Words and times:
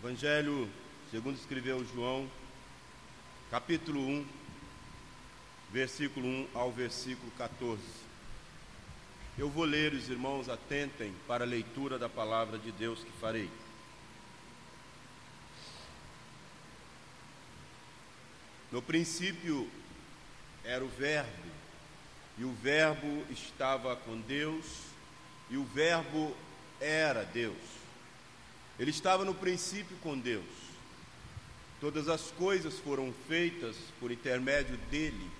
Evangelho 0.00 0.70
segundo 1.10 1.36
escreveu 1.36 1.84
João, 1.92 2.30
capítulo 3.50 3.98
1, 4.00 4.26
versículo 5.72 6.24
1 6.24 6.48
ao 6.54 6.70
versículo 6.70 7.28
14. 7.36 7.82
Eu 9.36 9.50
vou 9.50 9.64
ler, 9.64 9.92
os 9.92 10.08
irmãos 10.08 10.48
atentem 10.48 11.12
para 11.26 11.42
a 11.42 11.46
leitura 11.46 11.98
da 11.98 12.08
palavra 12.08 12.58
de 12.58 12.70
Deus 12.70 13.02
que 13.02 13.10
farei. 13.20 13.50
No 18.70 18.80
princípio 18.80 19.68
era 20.62 20.84
o 20.84 20.88
Verbo, 20.88 21.50
e 22.38 22.44
o 22.44 22.52
Verbo 22.52 23.26
estava 23.32 23.96
com 23.96 24.16
Deus, 24.20 24.64
e 25.50 25.56
o 25.56 25.64
Verbo 25.64 26.36
era 26.80 27.24
Deus. 27.24 27.77
Ele 28.78 28.90
estava 28.90 29.24
no 29.24 29.34
princípio 29.34 29.96
com 30.02 30.16
Deus. 30.18 30.44
Todas 31.80 32.08
as 32.08 32.30
coisas 32.32 32.78
foram 32.78 33.12
feitas 33.28 33.76
por 34.00 34.10
intermédio 34.10 34.76
dele, 34.90 35.30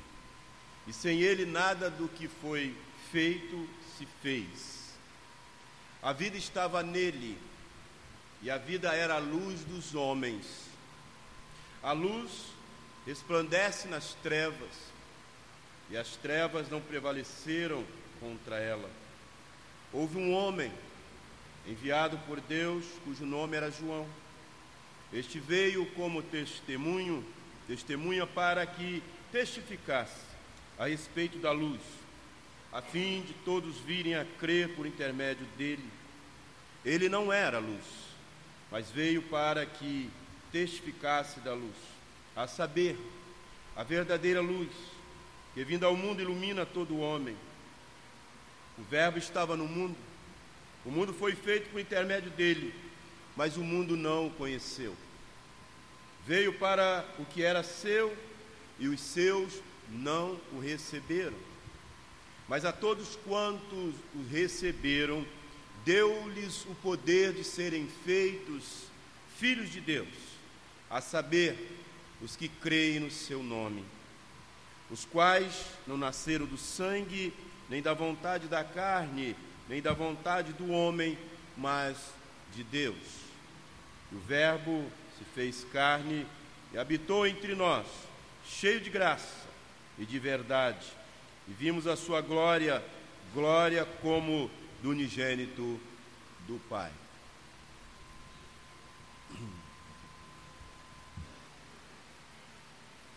e 0.87 0.93
sem 0.93 1.21
ele 1.21 1.45
nada 1.45 1.91
do 1.91 2.09
que 2.09 2.29
foi 2.29 2.75
feito 3.11 3.69
se 3.97 4.07
fez. 4.23 4.95
A 6.03 6.13
vida 6.13 6.37
estava 6.37 6.83
nele, 6.83 7.39
e 8.41 8.51
a 8.51 8.57
vida 8.57 8.95
era 8.95 9.15
a 9.15 9.19
luz 9.19 9.65
dos 9.65 9.95
homens. 9.95 10.47
A 11.83 11.93
luz 11.93 12.31
resplandece 13.05 13.89
nas 13.89 14.15
trevas, 14.23 14.71
e 15.91 15.97
as 15.97 16.17
trevas 16.17 16.69
não 16.69 16.81
prevaleceram 16.81 17.85
contra 18.21 18.59
ela. 18.59 18.91
Houve 19.93 20.19
um 20.19 20.33
homem 20.33 20.73
enviado 21.69 22.19
por 22.27 22.41
Deus, 22.41 22.85
cujo 23.05 23.27
nome 23.27 23.57
era 23.57 23.71
João. 23.71 24.07
Este 25.13 25.39
veio 25.39 25.85
como 25.93 26.23
testemunho, 26.23 27.25
testemunha 27.67 28.27
para 28.27 28.67
que 28.67 29.03
testificasse 29.31 30.27
a 30.79 30.87
respeito 30.87 31.39
da 31.39 31.53
luz, 31.53 31.81
a 32.73 32.81
fim 32.81 33.21
de 33.23 33.35
todos 33.45 33.77
virem 33.79 34.15
a 34.15 34.25
crer 34.25 34.75
por 34.75 34.87
intermédio 34.87 35.47
dele. 35.59 35.85
Ele 36.85 37.09
não 37.09 37.33
era 37.33 37.59
luz, 37.59 37.85
mas 38.71 38.91
veio 38.91 39.21
para 39.23 39.67
que 39.67 40.11
testificasse 40.51 41.41
da 41.41 41.53
luz 41.53 41.77
a 42.35 42.47
saber, 42.47 42.97
a 43.77 43.83
verdadeira 43.83 44.41
luz, 44.41 44.71
que 45.53 45.65
vindo 45.65 45.85
ao 45.85 45.97
mundo 45.97 46.23
ilumina 46.23 46.65
todo 46.65 47.01
homem. 47.01 47.37
O 48.79 48.83
Verbo 48.85 49.19
estava 49.19 49.57
no 49.57 49.67
mundo, 49.67 49.97
o 50.89 50.91
mundo 50.91 51.13
foi 51.13 51.35
feito 51.35 51.69
por 51.69 51.79
intermédio 51.79 52.31
dele, 52.31 52.75
mas 53.37 53.59
o 53.59 53.61
mundo 53.63 53.95
não 53.95 54.29
o 54.29 54.31
conheceu. 54.31 54.97
Veio 56.27 56.55
para 56.55 57.05
o 57.19 57.27
que 57.27 57.43
era 57.43 57.63
seu 57.63 58.17
e 58.79 58.89
os 58.89 58.99
seus 58.99 59.61
não 59.91 60.41
o 60.51 60.59
receberam. 60.59 61.37
Mas 62.49 62.65
a 62.65 62.73
todos 62.73 63.17
quantos 63.17 63.95
o 64.15 64.27
receberam, 64.31 65.27
deu-lhes 65.85 66.65
o 66.65 66.75
poder 66.77 67.35
de 67.35 67.45
serem 67.45 67.87
feitos 68.03 68.85
filhos 69.37 69.71
de 69.71 69.83
Deus, 69.83 70.09
a 70.89 71.03
saber, 71.03 71.83
os 72.23 72.35
que 72.35 72.49
creem 72.49 73.01
no 73.01 73.11
seu 73.11 73.43
nome, 73.43 73.85
os 74.91 75.05
quais 75.05 75.67
não 75.87 75.99
nasceram 75.99 76.47
do 76.47 76.57
sangue, 76.57 77.35
nem 77.69 77.83
da 77.83 77.93
vontade 77.93 78.49
da 78.49 78.65
carne, 78.65 79.37
nem 79.69 79.83
da 79.83 79.93
vontade 79.93 80.53
do 80.55 80.71
homem, 80.71 81.19
mas 81.57 81.99
de 82.55 82.65
Deus. 82.65 82.97
E 84.11 84.15
o 84.15 84.21
Verbo 84.21 84.91
se 85.19 85.25
fez 85.35 85.65
carne 85.73 86.27
e 86.73 86.79
habitou 86.79 87.27
entre 87.27 87.55
nós, 87.55 87.87
cheio 88.47 88.81
de 88.81 88.89
graça 88.89 89.47
e 89.99 90.07
de 90.07 90.19
verdade, 90.19 90.87
e 91.47 91.53
vimos 91.53 91.87
a 91.87 91.97
sua 91.97 92.23
glória, 92.23 92.83
glória 93.35 93.85
como 94.01 94.51
do 94.83 94.91
unigênito 94.91 95.79
do 96.47 96.59
Pai. 96.69 96.93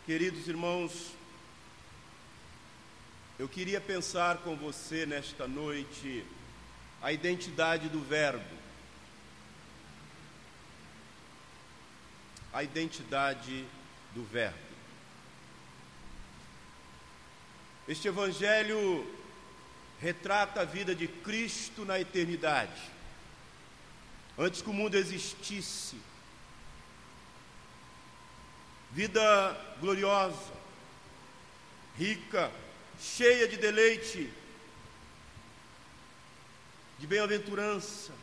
Queridos 0.06 0.48
irmãos, 0.48 1.14
eu 3.40 3.48
queria 3.48 3.80
pensar 3.80 4.40
com 4.40 4.56
você 4.56 5.06
nesta 5.06 5.48
noite 5.48 6.26
a 7.02 7.12
identidade 7.12 7.90
do 7.90 8.00
Verbo. 8.02 8.62
A 12.54 12.64
identidade 12.64 13.66
do 14.14 14.24
Verbo. 14.24 14.72
Este 17.88 18.08
Evangelho 18.08 19.06
retrata 20.00 20.62
a 20.62 20.66
vida 20.66 20.94
de 20.94 21.08
Cristo 21.08 21.86
na 21.86 22.00
eternidade. 22.00 22.92
Antes 24.38 24.62
que 24.62 24.70
o 24.70 24.74
mundo 24.74 24.96
existisse, 24.96 25.98
vida 28.92 29.76
gloriosa, 29.80 30.54
rica, 31.98 32.52
cheia 33.00 33.48
de 33.48 33.58
deleite, 33.58 34.32
de 37.02 37.08
bem-aventurança 37.08 38.14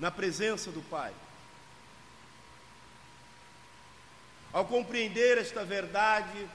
na 0.00 0.10
presença 0.10 0.72
do 0.72 0.82
Pai. 0.82 1.14
Ao 4.52 4.64
compreender 4.64 5.38
esta 5.38 5.64
verdade, 5.64 6.50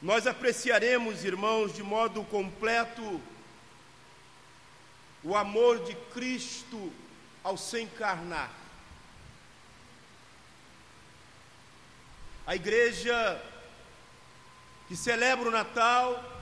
nós 0.00 0.28
apreciaremos, 0.28 1.24
irmãos, 1.24 1.74
de 1.74 1.82
modo 1.82 2.22
completo 2.22 3.20
o 5.24 5.34
amor 5.34 5.84
de 5.84 5.96
Cristo 6.12 6.92
ao 7.42 7.56
se 7.56 7.80
encarnar. 7.80 8.52
A 12.46 12.54
igreja 12.54 13.42
que 14.86 14.94
celebra 14.94 15.48
o 15.48 15.50
Natal, 15.50 16.33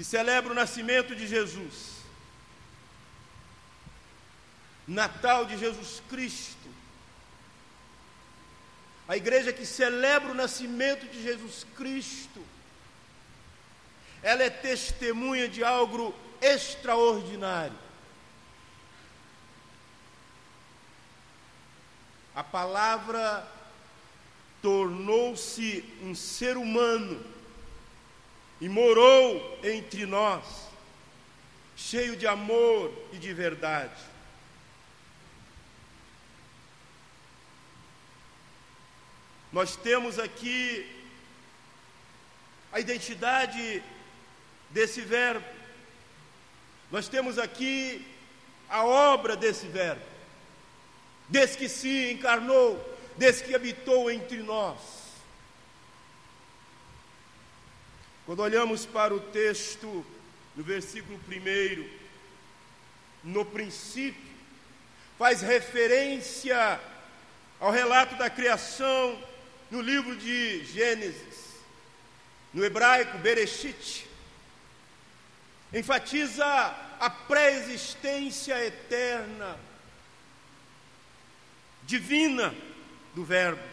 que 0.00 0.04
celebra 0.04 0.52
o 0.52 0.54
nascimento 0.54 1.14
de 1.14 1.26
Jesus. 1.26 1.96
Natal 4.88 5.44
de 5.44 5.58
Jesus 5.58 6.02
Cristo. 6.08 6.70
A 9.06 9.14
igreja 9.18 9.52
que 9.52 9.66
celebra 9.66 10.32
o 10.32 10.34
nascimento 10.34 11.04
de 11.04 11.22
Jesus 11.22 11.66
Cristo. 11.76 12.42
Ela 14.22 14.44
é 14.44 14.48
testemunha 14.48 15.46
de 15.46 15.62
algo 15.62 16.14
extraordinário. 16.40 17.76
A 22.34 22.42
palavra 22.42 23.46
tornou-se 24.62 25.84
um 26.00 26.14
ser 26.14 26.56
humano 26.56 27.22
e 28.60 28.68
morou 28.68 29.58
entre 29.64 30.04
nós, 30.04 30.44
cheio 31.76 32.14
de 32.14 32.26
amor 32.26 32.92
e 33.12 33.16
de 33.16 33.32
verdade. 33.32 34.10
Nós 39.50 39.74
temos 39.76 40.18
aqui 40.18 40.86
a 42.70 42.78
identidade 42.78 43.82
desse 44.68 45.00
Verbo, 45.00 45.46
nós 46.90 47.08
temos 47.08 47.38
aqui 47.38 48.06
a 48.68 48.84
obra 48.84 49.34
desse 49.34 49.66
Verbo, 49.66 50.04
desse 51.28 51.56
que 51.56 51.68
se 51.68 52.12
encarnou, 52.12 52.78
desse 53.16 53.42
que 53.42 53.54
habitou 53.54 54.10
entre 54.10 54.38
nós. 54.38 54.99
Quando 58.30 58.44
olhamos 58.44 58.86
para 58.86 59.12
o 59.12 59.18
texto, 59.18 60.06
no 60.54 60.62
versículo 60.62 61.18
1, 61.28 61.90
no 63.24 63.44
princípio, 63.44 64.22
faz 65.18 65.40
referência 65.40 66.80
ao 67.58 67.72
relato 67.72 68.14
da 68.14 68.30
criação 68.30 69.20
no 69.68 69.80
livro 69.80 70.14
de 70.14 70.64
Gênesis, 70.64 71.56
no 72.54 72.64
hebraico 72.64 73.18
Bereshit, 73.18 74.06
enfatiza 75.74 76.46
a 77.00 77.10
pré-existência 77.10 78.64
eterna, 78.64 79.58
divina, 81.82 82.54
do 83.12 83.24
Verbo. 83.24 83.68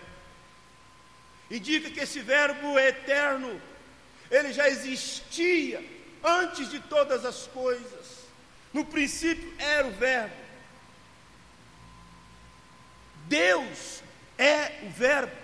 Indica 1.51 1.92
que 1.92 2.00
esse 2.00 2.21
Verbo 2.21 2.80
é 2.80 2.88
eterno, 2.88 3.62
ele 4.29 4.51
já 4.53 4.68
existia 4.68 5.83
antes 6.24 6.69
de 6.69 6.79
todas 6.79 7.25
as 7.25 7.47
coisas. 7.47 8.25
No 8.74 8.85
princípio 8.85 9.53
era 9.57 9.88
o 9.88 9.91
Verbo. 9.91 10.35
Deus 13.27 14.01
é 14.38 14.79
o 14.83 14.89
Verbo. 14.89 15.35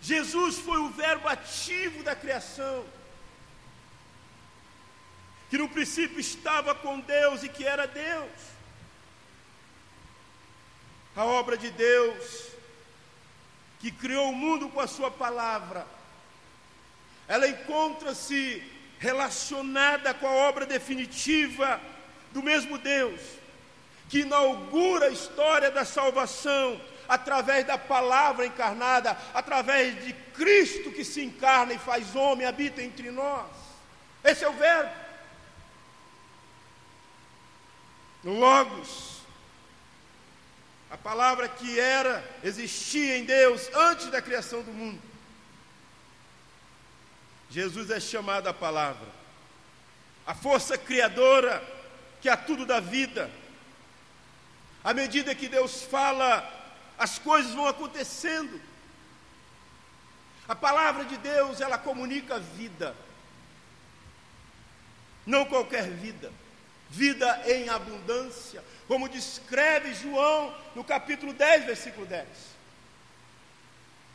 Jesus 0.00 0.58
foi 0.58 0.78
o 0.78 0.90
Verbo 0.90 1.26
ativo 1.28 2.02
da 2.02 2.14
criação, 2.14 2.84
que 5.48 5.56
no 5.56 5.68
princípio 5.68 6.20
estava 6.20 6.74
com 6.74 7.00
Deus 7.00 7.42
e 7.42 7.48
que 7.48 7.64
era 7.64 7.86
Deus. 7.86 8.30
A 11.16 11.24
obra 11.24 11.56
de 11.56 11.70
Deus, 11.70 12.48
que 13.80 13.90
criou 13.90 14.30
o 14.30 14.34
mundo 14.34 14.68
com 14.68 14.80
a 14.80 14.86
Sua 14.86 15.10
palavra, 15.10 15.86
ela 17.26 17.48
encontra-se 17.48 18.62
relacionada 18.98 20.14
com 20.14 20.26
a 20.26 20.32
obra 20.48 20.66
definitiva 20.66 21.80
do 22.32 22.42
mesmo 22.42 22.78
Deus, 22.78 23.20
que 24.08 24.20
inaugura 24.20 25.06
a 25.06 25.10
história 25.10 25.70
da 25.70 25.84
salvação 25.84 26.80
através 27.08 27.66
da 27.66 27.76
palavra 27.76 28.46
encarnada, 28.46 29.16
através 29.32 30.02
de 30.04 30.12
Cristo 30.34 30.90
que 30.90 31.04
se 31.04 31.22
encarna 31.22 31.74
e 31.74 31.78
faz 31.78 32.14
homem, 32.14 32.46
habita 32.46 32.82
entre 32.82 33.10
nós. 33.10 33.46
Esse 34.22 34.44
é 34.44 34.48
o 34.48 34.54
Verbo. 34.54 34.90
Logos, 38.24 39.20
a 40.90 40.96
palavra 40.96 41.46
que 41.46 41.78
era, 41.78 42.24
existia 42.42 43.18
em 43.18 43.24
Deus 43.24 43.68
antes 43.74 44.06
da 44.06 44.22
criação 44.22 44.62
do 44.62 44.72
mundo. 44.72 45.13
Jesus 47.54 47.88
é 47.88 48.00
chamado 48.00 48.48
a 48.48 48.52
palavra, 48.52 49.06
a 50.26 50.34
força 50.34 50.76
criadora 50.76 51.62
que 52.20 52.28
a 52.28 52.36
tudo 52.36 52.66
dá 52.66 52.80
vida. 52.80 53.30
À 54.82 54.92
medida 54.92 55.36
que 55.36 55.46
Deus 55.46 55.84
fala, 55.84 56.42
as 56.98 57.16
coisas 57.16 57.52
vão 57.52 57.68
acontecendo. 57.68 58.60
A 60.48 60.56
palavra 60.56 61.04
de 61.04 61.16
Deus, 61.16 61.60
ela 61.60 61.78
comunica 61.78 62.40
vida. 62.40 62.92
Não 65.24 65.44
qualquer 65.44 65.88
vida, 65.88 66.32
vida 66.90 67.40
em 67.46 67.68
abundância, 67.68 68.64
como 68.88 69.08
descreve 69.08 69.94
João 69.94 70.52
no 70.74 70.82
capítulo 70.82 71.32
10, 71.32 71.66
versículo 71.66 72.04
10. 72.04 72.26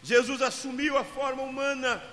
Jesus 0.04 0.42
assumiu 0.42 0.98
a 0.98 1.06
forma 1.06 1.42
humana 1.42 2.04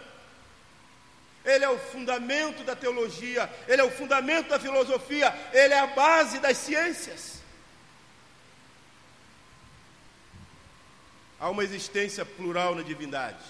ele 1.47 1.65
é 1.65 1.71
o 1.71 1.79
fundamento 1.79 2.65
da 2.65 2.75
teologia, 2.75 3.49
ele 3.69 3.81
é 3.81 3.85
o 3.85 3.91
fundamento 3.91 4.49
da 4.49 4.59
filosofia, 4.59 5.33
ele 5.53 5.73
é 5.73 5.79
a 5.79 5.87
base 5.87 6.41
das 6.41 6.57
ciências. 6.57 7.41
Há 11.39 11.49
uma 11.49 11.63
existência 11.63 12.25
plural 12.25 12.75
na 12.75 12.83
divindade: 12.83 13.45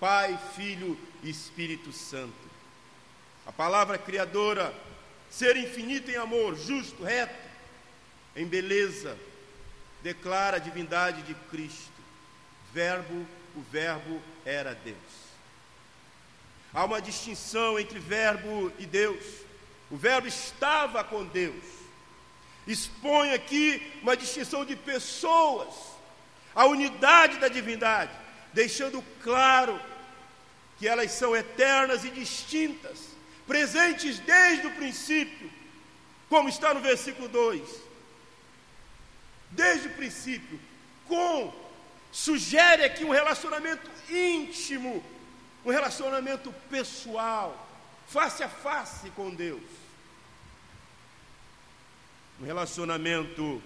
Pai, 0.00 0.38
Filho 0.56 0.98
e 1.22 1.28
Espírito 1.28 1.92
Santo. 1.92 2.50
A 3.46 3.52
palavra 3.52 3.98
criadora, 3.98 4.74
ser 5.30 5.56
infinito 5.56 6.10
em 6.10 6.16
amor, 6.16 6.56
justo, 6.56 7.02
reto, 7.02 7.34
em 8.34 8.46
beleza, 8.46 9.18
declara 10.02 10.56
a 10.56 10.60
divindade 10.60 11.22
de 11.22 11.34
Cristo. 11.50 11.90
Verbo, 12.72 13.26
o 13.56 13.60
Verbo 13.62 14.22
era 14.44 14.74
Deus. 14.74 15.19
Há 16.72 16.84
uma 16.84 17.00
distinção 17.00 17.78
entre 17.78 17.98
Verbo 17.98 18.72
e 18.78 18.86
Deus. 18.86 19.24
O 19.90 19.96
Verbo 19.96 20.28
estava 20.28 21.02
com 21.02 21.24
Deus. 21.24 21.64
Expõe 22.66 23.32
aqui 23.32 23.98
uma 24.02 24.16
distinção 24.16 24.64
de 24.64 24.76
pessoas, 24.76 25.74
a 26.54 26.66
unidade 26.66 27.38
da 27.38 27.48
divindade, 27.48 28.12
deixando 28.52 29.02
claro 29.22 29.80
que 30.78 30.86
elas 30.86 31.10
são 31.10 31.34
eternas 31.34 32.04
e 32.04 32.10
distintas, 32.10 32.98
presentes 33.46 34.20
desde 34.20 34.68
o 34.68 34.74
princípio, 34.76 35.50
como 36.28 36.48
está 36.48 36.72
no 36.72 36.80
versículo 36.80 37.28
2. 37.28 37.68
Desde 39.50 39.88
o 39.88 39.94
princípio, 39.94 40.60
com, 41.08 41.52
sugere 42.12 42.84
aqui 42.84 43.04
um 43.04 43.10
relacionamento 43.10 43.90
íntimo 44.08 45.04
um 45.64 45.70
relacionamento 45.70 46.52
pessoal, 46.70 47.68
face 48.06 48.42
a 48.42 48.48
face 48.48 49.10
com 49.10 49.34
Deus. 49.34 49.62
Um 52.40 52.44
relacionamento 52.44 53.62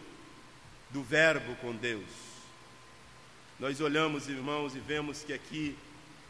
do 0.91 1.03
Verbo 1.03 1.55
com 1.57 1.73
Deus. 1.73 2.09
Nós 3.59 3.81
olhamos, 3.81 4.29
irmãos, 4.29 4.75
e 4.75 4.81
vemos 4.81 5.23
que 5.23 5.33
aqui 5.33 5.77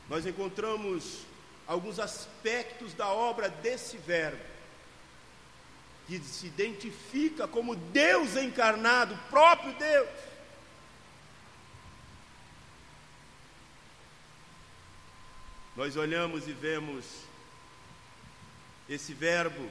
nós 0.09 0.27
encontramos 0.27 1.21
alguns 1.67 1.99
aspectos 1.99 2.93
da 2.93 3.09
obra 3.09 3.49
desse 3.49 3.97
Verbo, 3.97 4.43
que 6.07 6.19
se 6.19 6.47
identifica 6.47 7.49
como 7.49 7.75
Deus 7.75 8.37
encarnado, 8.37 9.19
próprio 9.31 9.73
Deus. 9.75 10.09
Nós 15.77 15.97
olhamos 15.97 16.47
e 16.47 16.53
vemos 16.53 17.05
esse 18.89 19.13
verbo 19.13 19.71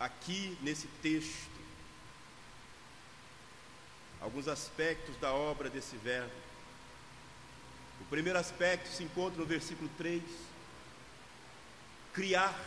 aqui 0.00 0.56
nesse 0.62 0.86
texto. 1.02 1.50
Alguns 4.20 4.48
aspectos 4.48 5.16
da 5.18 5.32
obra 5.34 5.68
desse 5.68 5.96
verbo. 5.96 6.32
O 8.00 8.04
primeiro 8.06 8.38
aspecto 8.38 8.88
se 8.88 9.02
encontra 9.02 9.38
no 9.38 9.46
versículo 9.46 9.90
3. 9.98 10.22
Criar. 12.14 12.58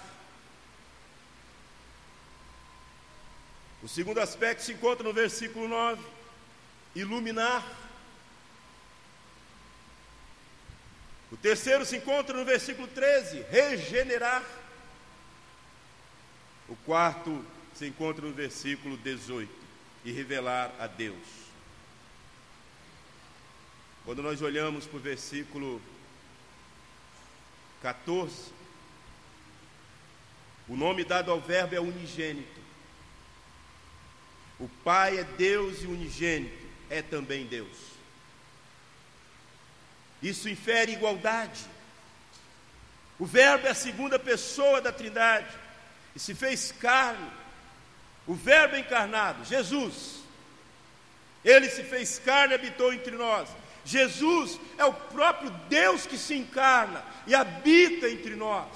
O 3.82 3.88
segundo 3.88 4.20
aspecto 4.20 4.64
se 4.64 4.74
encontra 4.74 5.04
no 5.04 5.14
versículo 5.14 5.68
9. 5.68 6.04
Iluminar. 6.96 7.87
O 11.32 11.38
terceiro 11.38 11.86
se 11.86 11.98
encontra 11.98 12.36
no 12.36 12.46
versículo 12.46 12.88
13: 12.88 13.42
regenerar. 13.50 14.44
O 16.70 16.76
quarto 16.78 17.46
se 17.74 17.86
encontra 17.86 18.26
no 18.26 18.34
versículo 18.34 18.98
18: 18.98 19.52
e 20.06 20.12
revelar 20.12 20.74
a 20.80 20.88
Deus. 20.88 21.48
Quando 24.06 24.24
nós 24.24 24.42
olhamos 24.42 24.86
para 24.86 24.98
o 24.98 25.02
versículo 25.02 25.82
14, 27.82 28.54
o 30.68 30.78
nome 30.78 31.04
dado 31.04 31.30
ao 31.30 31.42
Verbo 31.42 31.76
é 31.76 31.80
unigênito. 31.80 32.62
O 34.60 34.70
Pai 34.84 35.20
é 35.20 35.24
Deus 35.24 35.84
e 35.84 35.88
unigênito 35.88 36.66
é 36.90 37.02
também 37.02 37.46
Deus. 37.46 37.97
Isso 40.22 40.50
infere 40.50 40.94
igualdade. 40.94 41.66
O 43.20 43.26
Verbo 43.26 43.68
é 43.68 43.72
a 43.72 43.76
segunda 43.76 44.20
pessoa 44.20 44.82
da 44.82 44.92
Trindade 44.92 45.54
e 46.16 46.20
se 46.20 46.34
fez 46.34 46.72
carne. 46.72 47.32
O 48.26 48.34
Verbo 48.34 48.76
encarnado, 48.76 49.46
Jesus, 49.46 50.18
ele 51.44 51.70
se 51.70 51.84
fez 51.84 52.20
carne 52.20 52.54
e 52.54 52.56
habitou 52.56 52.94
entre 52.94 53.16
nós. 53.16 53.50
Jesus 53.86 54.60
é 54.78 54.84
o 54.84 54.94
próprio 54.94 55.50
Deus 55.70 56.06
que 56.06 56.18
se 56.18 56.36
encarna 56.36 57.04
e 57.26 57.34
habita 57.34 58.10
entre 58.10 58.36
nós. 58.36 58.68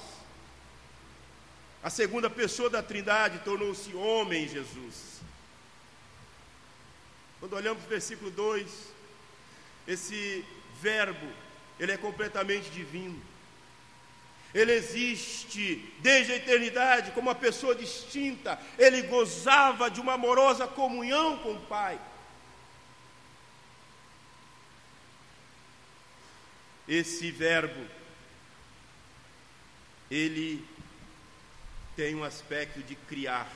A 1.84 1.90
segunda 1.90 2.30
pessoa 2.30 2.70
da 2.70 2.82
Trindade 2.82 3.40
tornou-se 3.40 3.94
homem 3.94 4.48
Jesus. 4.48 5.20
Quando 7.40 7.54
olhamos 7.54 7.80
para 7.80 7.88
o 7.88 7.90
versículo 7.90 8.30
2, 8.30 8.72
esse 9.88 10.46
Verbo, 10.82 11.28
ele 11.80 11.92
é 11.92 11.98
completamente 11.98 12.70
divino. 12.70 13.22
Ele 14.54 14.74
existe 14.74 15.94
desde 16.00 16.34
a 16.34 16.36
eternidade 16.36 17.12
como 17.12 17.30
uma 17.30 17.36
pessoa 17.36 17.74
distinta. 17.74 18.60
Ele 18.78 19.04
gozava 19.04 19.90
de 19.90 20.02
uma 20.02 20.14
amorosa 20.14 20.68
comunhão 20.68 21.38
com 21.38 21.54
o 21.54 21.62
Pai. 21.62 22.00
Esse 26.88 27.32
verbo, 27.32 27.88
ele 30.10 30.68
tem 31.96 32.16
um 32.16 32.24
aspecto 32.24 32.82
de 32.84 32.96
criar. 32.96 33.48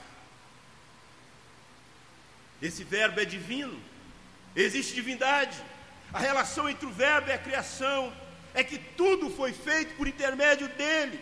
Esse 2.61 2.85
verbo 2.85 3.19
é 3.19 3.25
divino, 3.25 3.77
existe 4.55 4.93
divindade. 4.93 5.61
A 6.15 6.19
relação 6.19 6.69
entre 6.69 6.85
o 6.85 6.91
Verbo 6.91 7.29
e 7.29 7.33
a 7.33 7.37
criação 7.37 8.15
é 8.53 8.63
que 8.63 8.77
tudo 8.77 9.29
foi 9.29 9.51
feito 9.51 9.97
por 9.97 10.07
intermédio 10.07 10.69
dele. 10.69 11.19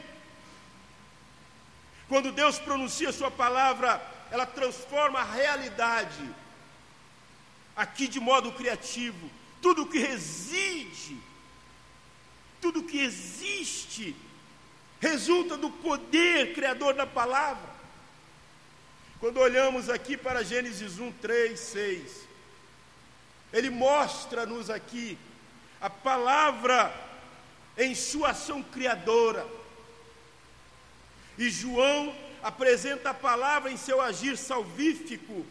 Quando 2.07 2.31
Deus 2.31 2.59
pronuncia 2.59 3.12
Sua 3.12 3.31
palavra, 3.31 4.00
ela 4.29 4.45
transforma 4.45 5.19
a 5.19 5.23
realidade 5.23 6.29
aqui 7.75 8.07
de 8.07 8.19
modo 8.19 8.51
criativo, 8.51 9.31
tudo 9.63 9.88
que 9.88 9.97
reside, 9.97 11.17
tudo 12.62 12.83
que 12.83 13.00
existe, 13.00 14.15
resulta 15.00 15.57
do 15.57 15.71
poder 15.71 16.53
criador 16.53 16.93
da 16.93 17.07
palavra. 17.07 17.73
Quando 19.19 19.39
olhamos 19.39 19.89
aqui 19.89 20.15
para 20.15 20.43
Gênesis 20.43 21.00
1, 21.00 21.12
3, 21.13 21.59
6, 21.59 22.33
ele 23.53 23.69
mostra-nos 23.69 24.72
aqui 24.72 25.15
a 25.79 25.89
palavra 25.89 26.91
em 27.77 27.93
sua 27.93 28.31
ação 28.31 28.63
criadora. 28.63 29.45
E 31.38 31.50
João 31.51 32.15
apresenta 32.41 33.12
a 33.12 33.13
palavra 33.13 33.72
em 33.72 33.77
seu 33.77 34.01
agir 34.01 34.38
salvífico. 34.38 35.45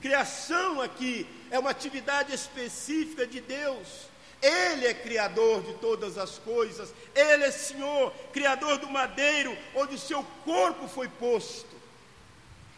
Criação 0.00 0.80
aqui 0.80 1.26
é 1.50 1.58
uma 1.58 1.70
atividade 1.70 2.32
específica 2.34 3.26
de 3.26 3.40
Deus. 3.42 4.08
Ele 4.40 4.86
é 4.86 4.94
criador 4.94 5.62
de 5.62 5.74
todas 5.74 6.16
as 6.16 6.38
coisas. 6.38 6.92
Ele 7.14 7.44
é 7.44 7.50
Senhor, 7.50 8.12
criador 8.32 8.78
do 8.78 8.88
madeiro 8.88 9.56
onde 9.74 9.94
o 9.94 9.98
seu 9.98 10.24
corpo 10.44 10.88
foi 10.88 11.08
posto. 11.08 11.76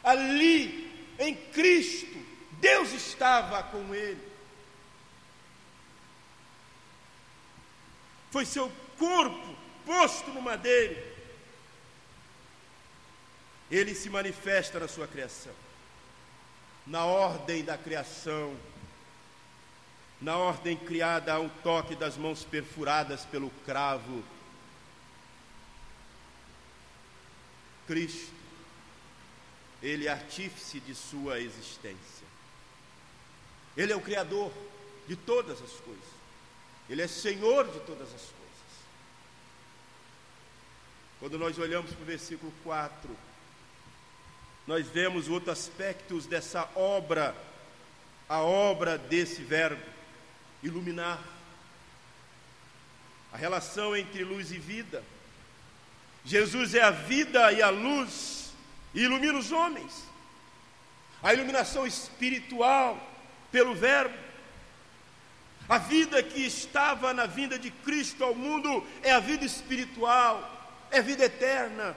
Ali, 0.03 0.91
em 1.19 1.35
Cristo, 1.35 2.17
Deus 2.61 2.93
estava 2.93 3.63
com 3.65 3.95
ele. 3.95 4.28
Foi 8.31 8.45
seu 8.45 8.71
corpo 8.99 9.57
posto 9.87 10.31
no 10.31 10.43
madeiro. 10.43 11.03
Ele 13.71 13.95
se 13.95 14.11
manifesta 14.11 14.79
na 14.79 14.89
sua 14.89 15.07
criação. 15.07 15.55
Na 16.87 17.05
ordem 17.05 17.65
da 17.65 17.77
criação, 17.77 18.57
na 20.21 20.37
ordem 20.37 20.77
criada 20.77 21.35
há 21.35 21.39
um 21.39 21.49
toque 21.49 21.95
das 21.95 22.17
mãos 22.17 22.45
perfuradas 22.45 23.25
pelo 23.25 23.51
cravo. 23.65 24.25
Cristo, 27.87 28.33
Ele 29.83 30.07
é 30.07 30.11
artífice 30.11 30.81
de 30.81 30.95
sua 30.95 31.41
existência. 31.41 32.27
Ele 33.77 33.93
é 33.93 33.97
o 33.97 34.01
Criador 34.01 34.53
de 35.07 35.15
todas 35.15 35.63
as 35.63 35.73
coisas. 35.73 36.18
Ele 36.89 37.03
é 37.03 37.07
Senhor 37.07 37.67
de 37.67 37.81
todas 37.81 38.09
as 38.09 38.23
coisas. 38.23 38.39
Quando 41.21 41.39
nós 41.39 41.59
olhamos 41.59 41.93
para 41.93 42.03
o 42.03 42.07
versículo 42.07 42.53
4, 42.63 43.17
nós 44.67 44.87
vemos 44.89 45.29
outros 45.29 45.59
aspectos 45.59 46.27
dessa 46.27 46.69
obra, 46.75 47.35
a 48.29 48.41
obra 48.41 48.97
desse 48.97 49.43
verbo, 49.43 49.83
iluminar. 50.63 51.23
A 53.33 53.37
relação 53.37 53.97
entre 53.97 54.25
luz 54.25 54.53
e 54.53 54.59
vida. 54.59 55.03
Jesus 56.25 56.75
é 56.75 56.83
a 56.83 56.91
vida 56.91 57.53
e 57.53 57.63
a 57.63 57.71
luz, 57.71 58.53
e 58.95 59.03
ilumina 59.03 59.39
os 59.39 59.53
homens. 59.53 60.05
A 61.23 61.33
iluminação 61.33 61.87
espiritual 61.87 62.99
pelo 63.51 63.75
Verbo. 63.75 64.28
A 65.69 65.77
vida 65.77 66.23
que 66.23 66.41
estava 66.41 67.13
na 67.13 67.27
vinda 67.27 67.59
de 67.59 67.71
Cristo 67.71 68.25
ao 68.25 68.35
mundo 68.35 68.87
é 69.03 69.11
a 69.13 69.21
vida 69.21 69.45
espiritual, 69.45 70.77
é 70.91 71.03
vida 71.03 71.25
eterna. 71.27 71.95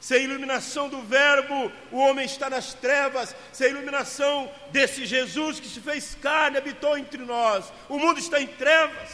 Sem 0.00 0.20
a 0.20 0.24
iluminação 0.24 0.88
do 0.88 1.02
Verbo, 1.02 1.70
o 1.92 1.98
homem 1.98 2.24
está 2.24 2.48
nas 2.48 2.72
trevas. 2.74 3.36
Sem 3.52 3.68
a 3.68 3.70
iluminação 3.70 4.50
desse 4.70 5.04
Jesus 5.04 5.60
que 5.60 5.68
se 5.68 5.80
fez 5.80 6.16
carne, 6.20 6.56
habitou 6.56 6.96
entre 6.96 7.22
nós, 7.22 7.70
o 7.88 7.98
mundo 7.98 8.18
está 8.18 8.40
em 8.40 8.46
trevas. 8.46 9.10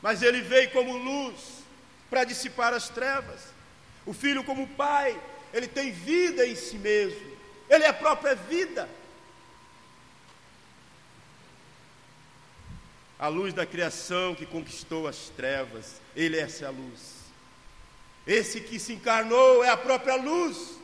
Mas 0.00 0.22
ele 0.22 0.40
veio 0.40 0.70
como 0.70 0.96
luz 0.96 1.64
para 2.08 2.24
dissipar 2.24 2.72
as 2.72 2.88
trevas. 2.88 3.52
O 4.06 4.14
Filho, 4.14 4.44
como 4.44 4.68
Pai, 4.68 5.20
ele 5.52 5.66
tem 5.66 5.90
vida 5.90 6.46
em 6.46 6.54
si 6.54 6.78
mesmo, 6.78 7.36
ele 7.68 7.84
é 7.84 7.88
a 7.88 7.92
própria 7.92 8.34
vida. 8.34 8.88
A 13.18 13.28
luz 13.28 13.52
da 13.52 13.66
criação 13.66 14.34
que 14.34 14.46
conquistou 14.46 15.08
as 15.08 15.28
trevas, 15.30 16.00
Ele 16.14 16.36
é 16.36 16.42
essa 16.42 16.70
luz. 16.70 17.18
Esse 18.26 18.60
que 18.60 18.78
se 18.78 18.92
encarnou 18.92 19.64
é 19.64 19.70
a 19.70 19.76
própria 19.76 20.14
luz, 20.14 20.78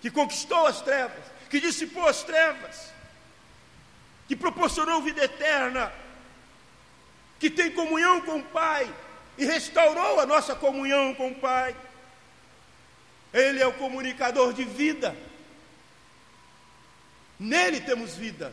que 0.00 0.10
conquistou 0.10 0.66
as 0.66 0.82
trevas, 0.82 1.24
que 1.48 1.60
dissipou 1.60 2.06
as 2.06 2.22
trevas, 2.22 2.92
que 4.28 4.36
proporcionou 4.36 5.00
vida 5.00 5.24
eterna, 5.24 5.92
que 7.38 7.48
tem 7.48 7.70
comunhão 7.70 8.20
com 8.20 8.38
o 8.38 8.44
Pai 8.44 8.92
e 9.38 9.44
restaurou 9.46 10.20
a 10.20 10.26
nossa 10.26 10.54
comunhão 10.54 11.14
com 11.14 11.30
o 11.30 11.34
Pai. 11.34 11.74
Ele 13.32 13.62
é 13.62 13.66
o 13.66 13.72
comunicador 13.72 14.52
de 14.52 14.64
vida. 14.64 15.16
Nele 17.38 17.80
temos 17.80 18.14
vida, 18.16 18.52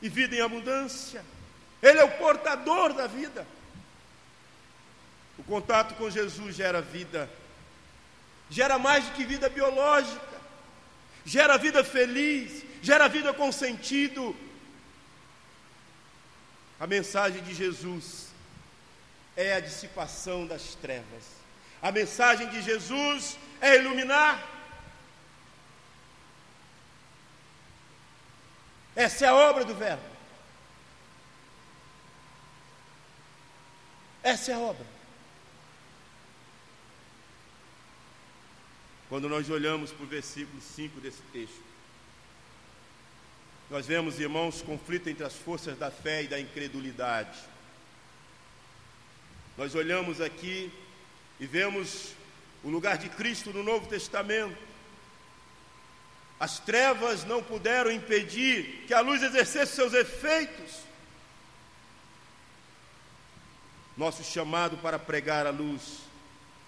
e 0.00 0.08
vida 0.08 0.34
em 0.34 0.40
abundância. 0.40 1.22
Ele 1.82 1.98
é 1.98 2.04
o 2.04 2.18
portador 2.18 2.92
da 2.92 3.06
vida. 3.06 3.46
O 5.38 5.44
contato 5.44 5.94
com 5.94 6.08
Jesus 6.10 6.56
gera 6.56 6.80
vida, 6.80 7.28
gera 8.48 8.78
mais 8.78 9.04
do 9.04 9.12
que 9.12 9.24
vida 9.24 9.48
biológica, 9.48 10.40
gera 11.24 11.58
vida 11.58 11.84
feliz, 11.84 12.64
gera 12.82 13.08
vida 13.08 13.34
com 13.34 13.52
sentido. 13.52 14.34
A 16.80 16.86
mensagem 16.86 17.42
de 17.42 17.54
Jesus 17.54 18.28
é 19.36 19.54
a 19.54 19.60
dissipação 19.60 20.46
das 20.46 20.74
trevas. 20.74 21.24
A 21.82 21.92
mensagem 21.92 22.48
de 22.48 22.62
Jesus 22.62 23.36
é 23.60 23.76
iluminar. 23.76 24.42
Essa 28.94 29.26
é 29.26 29.28
a 29.28 29.34
obra 29.34 29.64
do 29.64 29.74
Verbo. 29.74 30.15
Essa 34.26 34.50
é 34.50 34.54
a 34.54 34.58
obra. 34.58 34.84
Quando 39.08 39.28
nós 39.28 39.48
olhamos 39.48 39.92
para 39.92 40.02
o 40.02 40.08
versículo 40.08 40.60
5 40.60 41.00
desse 41.00 41.22
texto, 41.32 41.62
nós 43.70 43.86
vemos, 43.86 44.18
irmãos, 44.18 44.62
conflito 44.62 45.08
entre 45.08 45.22
as 45.22 45.36
forças 45.36 45.78
da 45.78 45.92
fé 45.92 46.24
e 46.24 46.26
da 46.26 46.40
incredulidade. 46.40 47.38
Nós 49.56 49.76
olhamos 49.76 50.20
aqui 50.20 50.72
e 51.38 51.46
vemos 51.46 52.12
o 52.64 52.68
lugar 52.68 52.98
de 52.98 53.08
Cristo 53.08 53.52
no 53.52 53.62
Novo 53.62 53.86
Testamento. 53.86 54.58
As 56.40 56.58
trevas 56.58 57.22
não 57.22 57.44
puderam 57.44 57.92
impedir 57.92 58.86
que 58.88 58.92
a 58.92 58.98
luz 58.98 59.22
exercesse 59.22 59.76
seus 59.76 59.94
efeitos. 59.94 60.85
Nosso 63.96 64.22
chamado 64.22 64.76
para 64.76 64.98
pregar 64.98 65.46
a 65.46 65.50
luz 65.50 66.00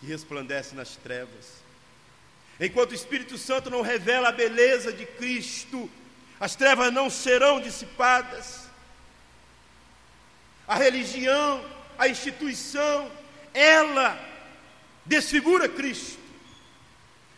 que 0.00 0.06
resplandece 0.06 0.74
nas 0.74 0.96
trevas. 0.96 1.58
Enquanto 2.60 2.92
o 2.92 2.94
Espírito 2.94 3.36
Santo 3.36 3.70
não 3.70 3.82
revela 3.82 4.28
a 4.28 4.32
beleza 4.32 4.92
de 4.92 5.04
Cristo, 5.04 5.90
as 6.40 6.56
trevas 6.56 6.92
não 6.92 7.10
serão 7.10 7.60
dissipadas. 7.60 8.68
A 10.66 10.76
religião, 10.76 11.64
a 11.98 12.08
instituição, 12.08 13.10
ela 13.52 14.18
desfigura 15.04 15.68
Cristo. 15.68 16.18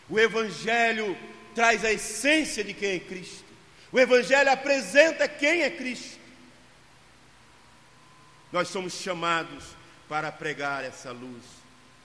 O 0.09 0.19
Evangelho 0.19 1.17
traz 1.53 1.83
a 1.85 1.91
essência 1.91 2.63
de 2.63 2.73
quem 2.73 2.95
é 2.95 2.99
Cristo. 2.99 3.45
O 3.91 3.99
Evangelho 3.99 4.51
apresenta 4.51 5.27
quem 5.27 5.63
é 5.63 5.69
Cristo. 5.69 6.19
Nós 8.51 8.67
somos 8.67 8.93
chamados 8.93 9.80
para 10.11 10.29
pregar 10.29 10.83
essa 10.83 11.09
luz 11.13 11.41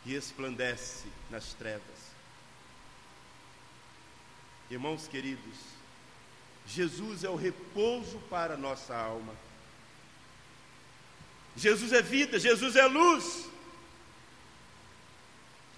que 0.05 0.13
resplandece 0.13 1.09
nas 1.29 1.55
trevas. 1.55 1.83
Irmãos 4.71 5.09
queridos, 5.09 5.57
Jesus 6.69 7.25
é 7.25 7.29
o 7.29 7.35
repouso 7.35 8.21
para 8.31 8.55
a 8.55 8.57
nossa 8.57 8.97
alma. 8.97 9.35
Jesus 11.57 11.93
é 11.93 12.01
vida, 12.01 12.39
Jesus 12.39 12.77
é 12.77 12.87
luz. 12.87 13.49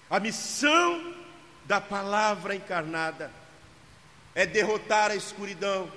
A 0.07 0.19
missão 0.19 1.15
da 1.65 1.81
palavra 1.81 2.53
encarnada 2.53 3.31
é 4.35 4.45
derrotar 4.45 5.09
a 5.09 5.15
escuridão, 5.15 5.91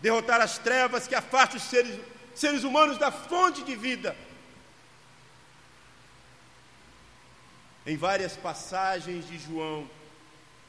derrotar 0.00 0.40
as 0.40 0.56
trevas 0.56 1.08
que 1.08 1.16
afastam 1.16 1.56
os 1.56 1.64
seres, 1.64 2.00
seres 2.32 2.62
humanos 2.62 2.96
da 2.96 3.10
fonte 3.10 3.64
de 3.64 3.74
vida 3.74 4.14
Em 7.88 7.96
várias 7.96 8.36
passagens 8.36 9.26
de 9.26 9.38
João, 9.38 9.88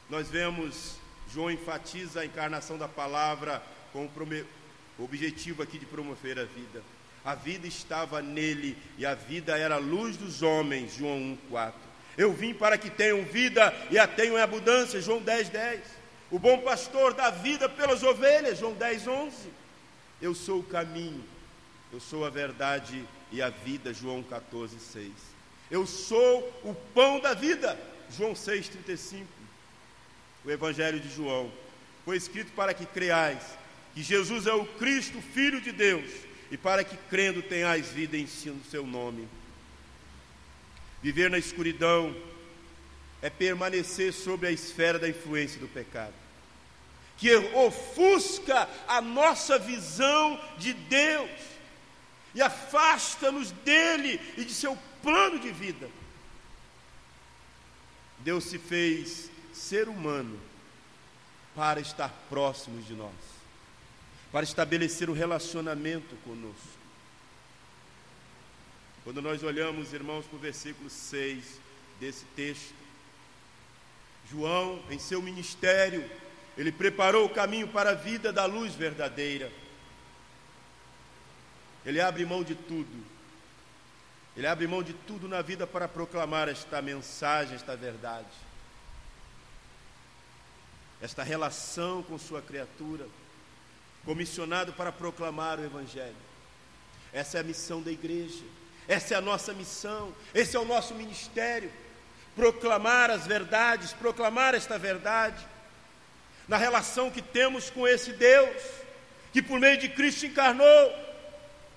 nós 0.09 0.29
vemos 0.29 0.95
João 1.29 1.51
enfatiza 1.51 2.21
a 2.21 2.25
encarnação 2.25 2.77
da 2.77 2.87
palavra 2.87 3.61
com 3.91 4.05
o 4.05 5.03
objetivo 5.03 5.61
aqui 5.61 5.77
de 5.77 5.85
promover 5.85 6.39
a 6.39 6.45
vida. 6.45 6.81
A 7.25 7.35
vida 7.35 7.67
estava 7.67 8.21
nele 8.21 8.77
e 8.97 9.05
a 9.05 9.15
vida 9.15 9.57
era 9.57 9.75
a 9.75 9.79
luz 9.79 10.15
dos 10.15 10.41
homens, 10.41 10.95
João 10.95 11.37
1,4. 11.51 11.73
Eu 12.17 12.31
vim 12.31 12.53
para 12.53 12.77
que 12.77 12.89
tenham 12.89 13.25
vida 13.25 13.73
e 13.91 13.99
a 13.99 14.07
tenham 14.07 14.37
em 14.37 14.41
abundância, 14.41 15.01
João 15.01 15.21
10,10. 15.21 15.49
10. 15.49 15.81
O 16.31 16.39
bom 16.39 16.59
pastor 16.59 17.13
dá 17.13 17.29
vida 17.31 17.67
pelas 17.67 18.01
ovelhas, 18.01 18.59
João 18.59 18.73
10,11. 18.75 19.09
11. 19.09 19.35
Eu 20.21 20.33
sou 20.33 20.59
o 20.61 20.63
caminho, 20.63 21.25
eu 21.91 21.99
sou 21.99 22.23
a 22.23 22.29
verdade 22.29 23.05
e 23.29 23.41
a 23.41 23.49
vida, 23.49 23.93
João 23.93 24.23
14,6. 24.23 25.38
Eu 25.69 25.85
sou 25.85 26.39
o 26.63 26.73
pão 26.93 27.19
da 27.19 27.33
vida, 27.33 27.79
João 28.09 28.33
6,35. 28.33 29.25
O 30.43 30.49
Evangelho 30.49 30.99
de 30.99 31.13
João 31.13 31.51
foi 32.05 32.17
escrito 32.17 32.51
para 32.53 32.73
que 32.73 32.85
creais 32.85 33.43
que 33.93 34.01
Jesus 34.01 34.47
é 34.47 34.53
o 34.53 34.65
Cristo, 34.65 35.21
Filho 35.21 35.61
de 35.61 35.71
Deus, 35.71 36.09
e 36.49 36.57
para 36.57 36.83
que 36.83 36.97
crendo 37.09 37.41
tenhais 37.41 37.89
vida 37.89 38.17
em 38.17 38.27
seu 38.27 38.85
nome. 38.85 39.27
Viver 41.01 41.29
na 41.29 41.37
escuridão 41.37 42.15
é 43.21 43.29
permanecer 43.29 44.13
sobre 44.13 44.47
a 44.47 44.51
esfera 44.51 44.97
da 44.97 45.07
influência 45.07 45.59
do 45.59 45.67
pecado, 45.67 46.13
que 47.17 47.35
ofusca 47.35 48.67
a 48.87 49.01
nossa 49.01 49.59
visão 49.59 50.39
de 50.57 50.73
Deus 50.73 51.29
e 52.33 52.41
afasta-nos 52.41 53.51
dele 53.51 54.19
e 54.37 54.45
de 54.45 54.53
seu 54.53 54.77
plano 55.01 55.39
de 55.39 55.51
vida. 55.51 55.89
Deus 58.19 58.43
se 58.45 58.57
fez 58.57 59.29
ser 59.53 59.87
humano 59.87 60.39
para 61.55 61.79
estar 61.79 62.09
próximo 62.29 62.81
de 62.81 62.93
nós, 62.93 63.13
para 64.31 64.43
estabelecer 64.43 65.09
um 65.09 65.13
relacionamento 65.13 66.15
conosco. 66.23 66.79
Quando 69.03 69.21
nós 69.21 69.41
olhamos, 69.43 69.93
irmãos, 69.93 70.25
para 70.25 70.35
o 70.35 70.39
versículo 70.39 70.89
6 70.89 71.59
desse 71.99 72.25
texto, 72.35 72.75
João, 74.29 74.83
em 74.89 74.99
seu 74.99 75.21
ministério, 75.21 76.07
ele 76.57 76.71
preparou 76.71 77.25
o 77.25 77.29
caminho 77.29 77.67
para 77.69 77.91
a 77.91 77.95
vida 77.95 78.31
da 78.31 78.45
luz 78.45 78.75
verdadeira. 78.75 79.51
Ele 81.85 81.99
abre 81.99 82.25
mão 82.25 82.43
de 82.43 82.53
tudo. 82.53 83.18
Ele 84.39 84.47
abre 84.47 84.65
mão 84.67 84.81
de 84.81 84.93
tudo 84.93 85.27
na 85.27 85.41
vida 85.41 85.67
para 85.67 85.85
proclamar 85.85 86.47
esta 86.47 86.81
mensagem, 86.81 87.55
esta 87.55 87.75
verdade. 87.75 88.29
Esta 91.01 91.23
relação 91.23 92.01
com 92.03 92.17
sua 92.17 92.41
criatura, 92.41 93.05
comissionado 94.05 94.71
para 94.71 94.93
proclamar 94.93 95.59
o 95.59 95.65
Evangelho. 95.65 96.15
Essa 97.11 97.37
é 97.37 97.41
a 97.41 97.43
missão 97.43 97.81
da 97.81 97.91
igreja, 97.91 98.45
essa 98.87 99.13
é 99.13 99.17
a 99.17 99.21
nossa 99.21 99.51
missão, 99.53 100.15
esse 100.33 100.55
é 100.55 100.59
o 100.59 100.63
nosso 100.63 100.95
ministério. 100.95 101.69
Proclamar 102.33 103.11
as 103.11 103.27
verdades, 103.27 103.91
proclamar 103.91 104.55
esta 104.55 104.79
verdade, 104.79 105.45
na 106.47 106.55
relação 106.55 107.11
que 107.11 107.21
temos 107.21 107.69
com 107.69 107.85
esse 107.85 108.13
Deus, 108.13 108.63
que 109.33 109.41
por 109.41 109.59
meio 109.59 109.77
de 109.77 109.89
Cristo 109.89 110.27
encarnou, 110.27 110.93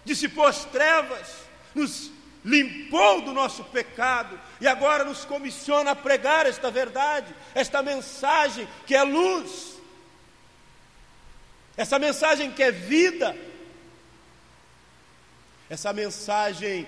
dissipou 0.04 0.47
as 0.47 0.64
trevas, 0.66 1.28
nos 1.75 2.22
limpou 2.44 3.22
do 3.22 3.32
nosso 3.32 3.64
pecado 3.64 4.38
e 4.61 4.66
agora 4.66 5.04
nos 5.04 5.25
comissiona 5.25 5.92
a 5.92 5.96
pregar 5.96 6.46
esta 6.46 6.70
verdade, 6.70 7.34
esta 7.54 7.82
mensagem 7.82 8.68
que 8.87 8.94
é 8.94 9.02
luz, 9.02 9.80
essa 11.76 11.99
mensagem 11.99 12.50
que 12.50 12.62
é 12.62 12.70
vida, 12.70 13.37
essa 15.70 15.92
mensagem 15.92 16.87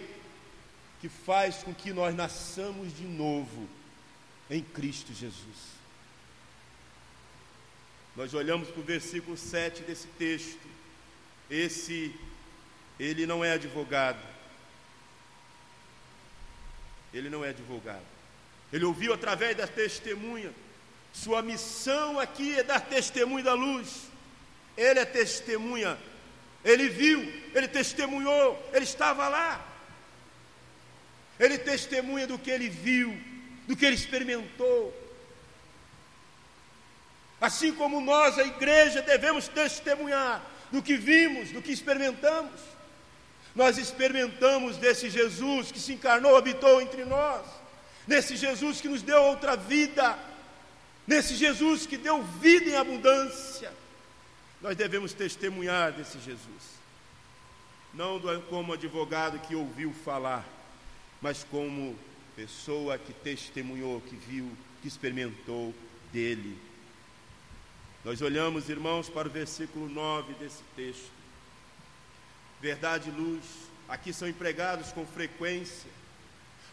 que 1.00 1.08
faz 1.08 1.62
com 1.62 1.74
que 1.74 1.92
nós 1.92 2.14
nasçamos 2.14 2.94
de 2.96 3.04
novo 3.04 3.68
em 4.50 4.62
Cristo 4.62 5.12
Jesus. 5.12 5.74
Nós 8.16 8.32
olhamos 8.34 8.68
para 8.68 8.80
o 8.80 8.84
versículo 8.84 9.36
7 9.36 9.82
desse 9.82 10.06
texto, 10.18 10.60
esse 11.50 12.14
ele 12.98 13.26
não 13.26 13.44
é 13.44 13.52
advogado. 13.52 14.33
Ele 17.14 17.31
não 17.31 17.44
é 17.44 17.50
advogado. 17.50 18.03
Ele 18.72 18.85
ouviu 18.85 19.14
através 19.14 19.57
da 19.57 19.66
testemunha. 19.66 20.53
Sua 21.12 21.40
missão 21.40 22.18
aqui 22.18 22.59
é 22.59 22.64
dar 22.64 22.81
testemunho 22.81 23.44
da 23.44 23.55
luz. 23.55 24.09
Ele 24.77 24.98
é 24.98 25.05
testemunha. 25.05 25.96
Ele 26.64 26.88
viu, 26.88 27.20
ele 27.55 27.68
testemunhou, 27.68 28.70
ele 28.72 28.85
estava 28.85 29.29
lá. 29.29 29.64
Ele 31.38 31.57
testemunha 31.59 32.27
do 32.27 32.38
que 32.38 32.50
ele 32.50 32.68
viu, 32.68 33.16
do 33.68 33.77
que 33.77 33.85
ele 33.85 33.94
experimentou. 33.94 34.92
Assim 37.40 37.72
como 37.74 38.00
nós, 38.00 38.38
a 38.38 38.44
igreja, 38.44 39.03
devemos 39.03 39.46
testemunhar 39.46 40.42
do 40.72 40.83
que 40.83 40.96
vimos, 40.96 41.50
do 41.50 41.61
que 41.61 41.70
experimentamos. 41.70 42.61
Nós 43.54 43.78
experimentamos 43.78 44.76
desse 44.76 45.08
Jesus 45.08 45.70
que 45.70 45.78
se 45.78 45.92
encarnou, 45.92 46.36
habitou 46.36 46.82
entre 46.82 47.04
nós, 47.04 47.46
nesse 48.06 48.36
Jesus 48.36 48.80
que 48.80 48.88
nos 48.88 49.00
deu 49.00 49.22
outra 49.22 49.56
vida, 49.56 50.18
nesse 51.06 51.36
Jesus 51.36 51.86
que 51.86 51.96
deu 51.96 52.22
vida 52.22 52.70
em 52.70 52.76
abundância. 52.76 53.72
Nós 54.60 54.76
devemos 54.76 55.12
testemunhar 55.12 55.92
desse 55.92 56.18
Jesus, 56.18 56.74
não 57.92 58.20
como 58.48 58.72
advogado 58.72 59.38
que 59.38 59.54
ouviu 59.54 59.92
falar, 60.04 60.44
mas 61.20 61.44
como 61.44 61.96
pessoa 62.34 62.98
que 62.98 63.12
testemunhou, 63.12 64.00
que 64.00 64.16
viu, 64.16 64.50
que 64.82 64.88
experimentou 64.88 65.72
dele. 66.12 66.58
Nós 68.04 68.20
olhamos, 68.20 68.68
irmãos, 68.68 69.08
para 69.08 69.28
o 69.28 69.30
versículo 69.30 69.88
9 69.88 70.34
desse 70.34 70.62
texto 70.74 71.13
verdade 72.60 73.10
e 73.10 73.12
luz, 73.12 73.44
aqui 73.88 74.12
são 74.12 74.28
empregados 74.28 74.92
com 74.92 75.06
frequência 75.06 75.90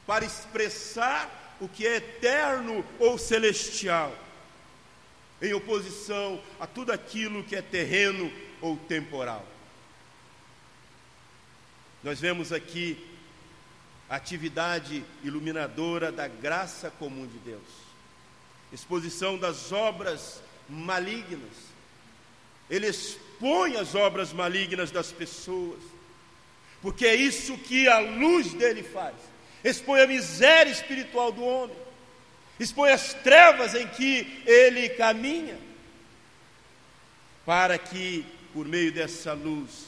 para 0.06 0.26
expressar 0.26 1.58
o 1.60 1.68
que 1.68 1.86
é 1.86 1.98
eterno 1.98 2.84
ou 3.00 3.18
celestial, 3.18 4.16
em 5.42 5.54
oposição 5.54 6.42
a 6.60 6.66
tudo 6.66 6.92
aquilo 6.92 7.44
que 7.44 7.56
é 7.56 7.62
terreno 7.62 8.32
ou 8.60 8.78
temporal. 8.78 9.46
Nós 12.04 12.20
vemos 12.20 12.52
aqui 12.52 13.08
a 14.10 14.16
atividade 14.16 15.06
iluminadora 15.24 16.12
da 16.12 16.28
graça 16.28 16.90
comum 16.92 17.28
de 17.28 17.38
Deus, 17.40 17.62
exposição 18.74 19.38
das 19.38 19.72
obras 19.72 20.42
malignas, 20.68 21.72
ele 22.70 22.88
expõe 22.88 23.31
as 23.80 23.96
obras 23.96 24.32
malignas 24.32 24.92
das 24.92 25.12
pessoas, 25.12 25.80
porque 26.82 27.06
é 27.06 27.16
isso 27.16 27.58
que 27.58 27.88
a 27.88 28.00
luz 28.00 28.54
dele 28.54 28.84
faz. 28.84 29.16
Expõe 29.64 30.02
a 30.02 30.08
miséria 30.08 30.72
espiritual 30.72 31.32
do 31.32 31.44
homem, 31.44 31.76
expõe 32.60 32.92
as 32.92 33.14
trevas 33.16 33.74
em 33.74 33.88
que 33.88 34.44
ele 34.46 34.90
caminha, 34.90 35.58
para 37.46 37.78
que 37.78 38.26
por 38.54 38.68
meio 38.68 38.92
dessa 38.92 39.34
luz, 39.34 39.88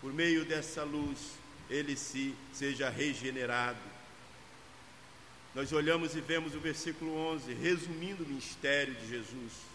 por 0.00 0.12
meio 0.12 0.44
dessa 0.44 0.84
luz, 0.84 1.18
ele 1.68 1.96
se 1.96 2.34
seja 2.52 2.88
regenerado. 2.90 3.78
Nós 5.54 5.72
olhamos 5.72 6.14
e 6.14 6.20
vemos 6.20 6.54
o 6.54 6.60
versículo 6.60 7.16
11, 7.16 7.54
resumindo 7.54 8.24
o 8.24 8.26
ministério 8.26 8.94
de 8.94 9.08
Jesus 9.08 9.73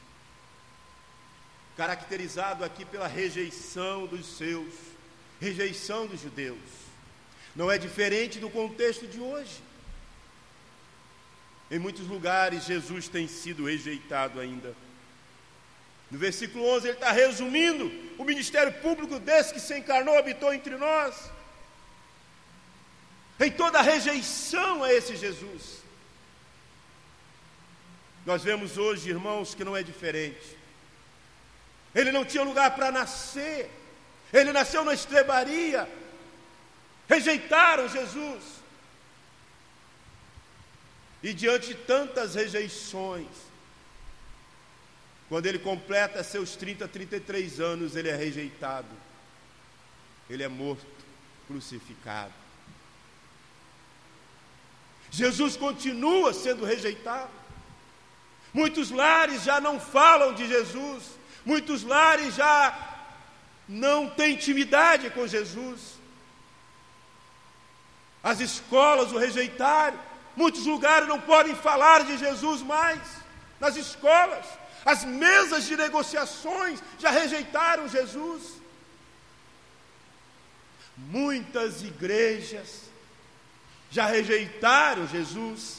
caracterizado 1.80 2.66
aqui 2.66 2.84
pela 2.84 3.08
rejeição 3.08 4.06
dos 4.06 4.26
seus, 4.36 4.74
rejeição 5.40 6.08
dos 6.08 6.20
judeus. 6.20 6.60
Não 7.56 7.72
é 7.72 7.78
diferente 7.78 8.38
do 8.38 8.50
contexto 8.50 9.08
de 9.08 9.18
hoje. 9.18 9.64
Em 11.72 11.80
muitos 11.80 12.06
lugares, 12.06 12.66
Jesus 12.66 13.08
tem 13.08 13.30
sido 13.30 13.64
rejeitado 13.64 14.42
ainda. 14.42 14.76
No 16.12 16.20
versículo 16.20 16.66
11, 16.66 16.88
ele 16.90 16.98
está 16.98 17.14
resumindo 17.14 17.90
o 18.18 18.26
ministério 18.26 18.74
público 18.82 19.18
desse 19.18 19.54
que 19.54 19.62
se 19.62 19.78
encarnou, 19.78 20.18
habitou 20.18 20.54
entre 20.54 20.76
nós. 20.76 21.32
Em 23.40 23.50
toda 23.50 23.80
a 23.80 23.82
rejeição 23.82 24.84
a 24.84 24.92
esse 24.92 25.16
Jesus. 25.16 25.82
Nós 28.26 28.44
vemos 28.44 28.78
hoje, 28.78 29.10
irmãos, 29.10 29.56
que 29.56 29.64
não 29.64 29.78
é 29.78 29.82
diferente. 29.82 30.59
Ele 31.94 32.12
não 32.12 32.24
tinha 32.26 32.44
lugar 32.44 32.76
para 32.76 32.92
nascer. 32.92 33.70
Ele 34.32 34.52
nasceu 34.52 34.84
na 34.86 34.94
estrebaria. 34.94 35.90
Rejeitaram 37.08 37.88
Jesus. 37.88 38.44
E 41.22 41.34
diante 41.34 41.68
de 41.68 41.76
tantas 41.76 42.36
rejeições, 42.36 43.28
Quando 45.28 45.46
ele 45.46 45.60
completa 45.60 46.24
seus 46.24 46.56
30, 46.56 46.88
33 46.88 47.60
anos, 47.60 47.96
ele 47.96 48.10
é 48.10 48.16
rejeitado. 48.16 48.88
Ele 50.28 50.42
é 50.42 50.48
morto, 50.48 50.88
crucificado. 51.46 52.34
Jesus 55.12 55.56
continua 55.56 56.34
sendo 56.34 56.66
rejeitado. 56.66 57.30
Muitos 58.52 58.90
lares 58.90 59.44
já 59.44 59.62
não 59.62 59.80
falam 59.80 60.34
de 60.34 60.48
Jesus, 60.48 61.04
muitos 61.50 61.82
lares 61.84 62.36
já 62.36 62.58
não 63.68 64.08
têm 64.08 64.36
intimidade 64.36 65.10
com 65.10 65.26
Jesus. 65.26 65.80
As 68.22 68.40
escolas 68.40 69.12
o 69.12 69.18
rejeitaram, 69.18 70.00
muitos 70.36 70.66
lugares 70.68 71.08
não 71.08 71.20
podem 71.20 71.56
falar 71.56 72.04
de 72.04 72.18
Jesus 72.18 72.62
mais, 72.62 73.02
nas 73.60 73.76
escolas, 73.76 74.46
as 74.86 75.04
mesas 75.04 75.66
de 75.66 75.76
negociações 75.76 76.84
já 77.00 77.10
rejeitaram 77.10 77.88
Jesus. 77.88 78.44
Muitas 80.96 81.82
igrejas 81.82 82.84
já 83.90 84.06
rejeitaram 84.06 85.08
Jesus. 85.08 85.79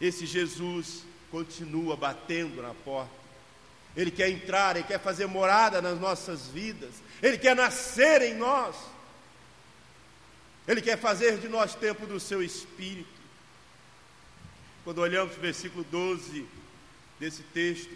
Esse 0.00 0.26
Jesus 0.26 1.04
continua 1.30 1.96
batendo 1.96 2.62
na 2.62 2.74
porta. 2.74 3.10
Ele 3.96 4.10
quer 4.10 4.28
entrar, 4.28 4.76
ele 4.76 4.84
quer 4.84 5.00
fazer 5.00 5.26
morada 5.26 5.80
nas 5.80 5.98
nossas 5.98 6.48
vidas, 6.48 6.90
ele 7.22 7.38
quer 7.38 7.56
nascer 7.56 8.20
em 8.20 8.34
nós, 8.34 8.76
ele 10.68 10.82
quer 10.82 10.98
fazer 10.98 11.38
de 11.38 11.48
nós 11.48 11.74
tempo 11.74 12.06
do 12.06 12.20
seu 12.20 12.42
espírito. 12.42 13.08
Quando 14.84 14.98
olhamos 14.98 15.36
o 15.36 15.40
versículo 15.40 15.82
12 15.84 16.46
desse 17.18 17.42
texto, 17.42 17.94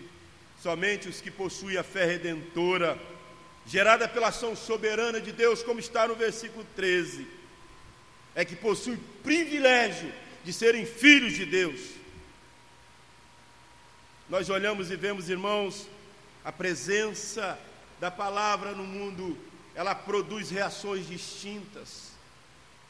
somente 0.62 1.08
os 1.08 1.20
que 1.20 1.30
possuem 1.30 1.76
a 1.76 1.82
fé 1.82 2.06
redentora, 2.06 2.98
gerada 3.66 4.08
pela 4.08 4.28
ação 4.28 4.56
soberana 4.56 5.20
de 5.20 5.32
Deus, 5.32 5.62
como 5.62 5.78
está 5.78 6.08
no 6.08 6.14
versículo 6.14 6.66
13, 6.74 7.26
é 8.34 8.44
que 8.44 8.56
possuem 8.56 8.98
privilégio 9.22 10.10
de 10.44 10.52
serem 10.52 10.86
filhos 10.86 11.34
de 11.34 11.44
Deus. 11.44 11.80
Nós 14.28 14.48
olhamos 14.48 14.90
e 14.90 14.96
vemos, 14.96 15.28
irmãos, 15.28 15.88
a 16.44 16.52
presença 16.52 17.58
da 17.98 18.10
palavra 18.10 18.72
no 18.72 18.84
mundo, 18.84 19.36
ela 19.74 19.94
produz 19.94 20.50
reações 20.50 21.06
distintas. 21.06 22.10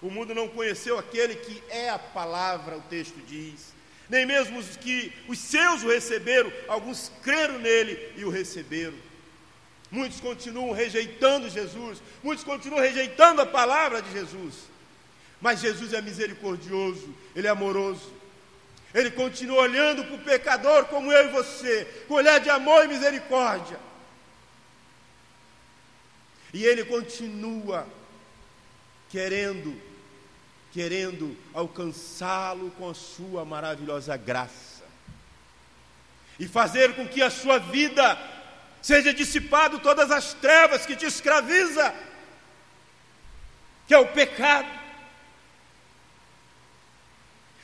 O 0.01 0.11
mundo 0.11 0.35
não 0.35 0.49
conheceu 0.49 0.99
aquele 0.99 1.35
que 1.35 1.63
é 1.69 1.91
a 1.91 1.99
palavra, 1.99 2.79
o 2.79 2.83
texto 2.83 3.19
diz. 3.27 3.73
Nem 4.09 4.25
mesmo 4.27 4.59
os 4.59 4.77
que 4.77 5.13
os 5.29 5.39
seus 5.39 5.83
o 5.83 5.89
receberam, 5.89 6.53
alguns 6.69 7.11
creram 7.23 7.59
nele 7.59 8.13
e 8.17 8.25
o 8.25 8.31
receberam. 8.31 8.97
Muitos 9.91 10.21
continuam 10.21 10.73
rejeitando 10.73 11.51
Jesus, 11.51 12.01
muitos 12.23 12.45
continuam 12.45 12.81
rejeitando 12.81 13.43
a 13.43 13.47
palavra 13.47 14.01
de 14.01 14.13
Jesus. 14.13 14.70
Mas 15.41 15.61
Jesus 15.61 15.93
é 15.93 16.03
misericordioso, 16.03 17.15
Ele 17.35 17.47
é 17.47 17.51
amoroso. 17.51 18.13
Ele 18.93 19.11
continua 19.11 19.63
olhando 19.63 20.05
para 20.05 20.15
o 20.17 20.25
pecador 20.25 20.85
como 20.87 21.13
eu 21.13 21.29
e 21.29 21.33
você, 21.33 21.85
com 22.07 22.15
olhar 22.15 22.41
de 22.41 22.51
amor 22.51 22.85
e 22.85 22.89
misericórdia. 22.89 23.79
E 26.53 26.65
Ele 26.65 26.85
continua 26.85 27.87
querendo, 29.09 29.81
querendo 30.73 31.37
alcançá-lo 31.55 32.71
com 32.73 32.91
a 32.91 32.95
sua 32.95 33.45
maravilhosa 33.45 34.17
graça. 34.17 34.85
E 36.39 36.49
fazer 36.49 36.95
com 36.97 37.07
que 37.07 37.23
a 37.23 37.31
sua 37.31 37.59
vida 37.59 38.19
seja 38.83 39.13
dissipado 39.13 39.79
todas 39.79 40.11
as 40.11 40.35
trevas 40.35 40.85
que 40.85 40.97
te 40.97 41.07
escraviza, 41.07 41.95
que 43.87 43.95
é 43.95 43.99
o 43.99 44.09
pecado 44.09 44.80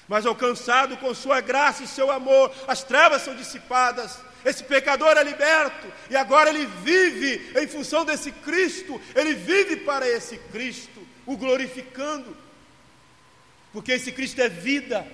mas 0.09 0.25
alcançado 0.25 0.97
com 0.97 1.13
sua 1.15 1.41
graça 1.41 1.83
e 1.83 1.87
seu 1.87 2.11
amor, 2.11 2.53
as 2.69 2.83
trevas 2.83 3.23
são 3.23 3.35
dissipadas, 3.35 4.19
esse 4.45 4.63
pecador 4.63 5.17
é 5.17 5.25
liberto, 5.25 5.93
e 6.09 6.17
agora 6.17 6.51
ele 6.51 6.67
vive 6.67 7.53
em 7.61 7.67
função 7.67 8.05
desse 8.05 8.31
Cristo, 8.31 9.01
ele 9.15 9.35
vive 9.35 9.77
para 9.79 10.09
esse 10.09 10.39
Cristo, 10.53 11.05
o 11.25 11.37
glorificando, 11.37 12.37
porque 13.73 13.93
esse 13.93 14.13
Cristo 14.13 14.41
é 14.41 14.49
vida, 14.49 15.07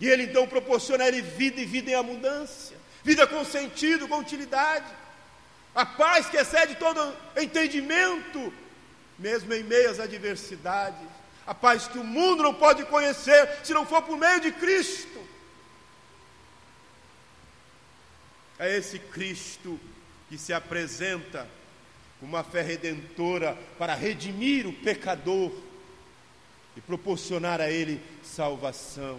e 0.00 0.08
ele 0.08 0.24
então 0.24 0.46
proporciona 0.46 1.04
a 1.04 1.08
ele 1.08 1.22
vida 1.22 1.60
e 1.60 1.64
vida 1.64 1.90
em 1.90 1.94
abundância, 1.94 2.76
vida 3.02 3.26
com 3.26 3.44
sentido, 3.44 4.06
com 4.06 4.18
utilidade, 4.18 4.86
a 5.74 5.84
paz 5.84 6.26
que 6.26 6.36
excede 6.36 6.76
todo 6.76 7.14
entendimento, 7.36 8.52
mesmo 9.18 9.52
em 9.52 9.64
meio 9.64 9.90
às 9.90 9.98
adversidades 9.98 11.17
a 11.48 11.54
paz 11.54 11.88
que 11.88 11.98
o 11.98 12.04
mundo 12.04 12.42
não 12.42 12.52
pode 12.52 12.84
conhecer 12.84 13.64
se 13.64 13.72
não 13.72 13.86
for 13.86 14.02
por 14.02 14.18
meio 14.18 14.38
de 14.38 14.52
Cristo. 14.52 15.26
É 18.58 18.76
esse 18.76 18.98
Cristo 18.98 19.80
que 20.28 20.36
se 20.36 20.52
apresenta 20.52 21.48
com 22.20 22.26
uma 22.26 22.44
fé 22.44 22.60
redentora 22.60 23.56
para 23.78 23.94
redimir 23.94 24.66
o 24.66 24.74
pecador 24.74 25.50
e 26.76 26.82
proporcionar 26.82 27.62
a 27.62 27.70
ele 27.70 27.98
salvação. 28.22 29.18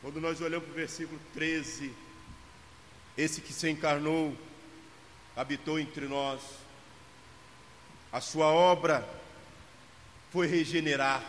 Quando 0.00 0.18
nós 0.18 0.40
olhamos 0.40 0.64
para 0.64 0.72
o 0.72 0.76
versículo 0.76 1.20
13, 1.34 1.92
esse 3.18 3.42
que 3.42 3.52
se 3.52 3.68
encarnou, 3.68 4.34
habitou 5.36 5.78
entre 5.78 6.08
nós, 6.08 6.61
a 8.12 8.20
sua 8.20 8.46
obra 8.46 9.08
foi 10.30 10.46
regenerar. 10.46 11.24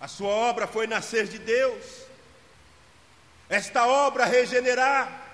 A 0.00 0.08
sua 0.08 0.30
obra 0.30 0.66
foi 0.66 0.86
nascer 0.86 1.28
de 1.28 1.38
Deus. 1.38 1.84
Esta 3.48 3.86
obra 3.86 4.24
regenerar, 4.24 5.26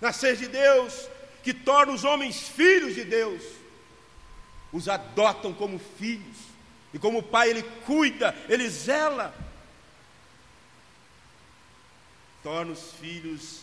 nascer 0.00 0.36
de 0.36 0.48
Deus, 0.48 1.08
que 1.42 1.52
torna 1.52 1.92
os 1.92 2.04
homens 2.04 2.48
filhos 2.48 2.94
de 2.94 3.04
Deus, 3.04 3.42
os 4.72 4.88
adotam 4.88 5.52
como 5.52 5.78
filhos, 5.78 6.36
e 6.94 6.98
como 6.98 7.22
pai 7.22 7.50
ele 7.50 7.62
cuida, 7.84 8.34
ele 8.48 8.68
zela, 8.70 9.34
torna 12.42 12.72
os 12.72 12.92
filhos 12.92 13.60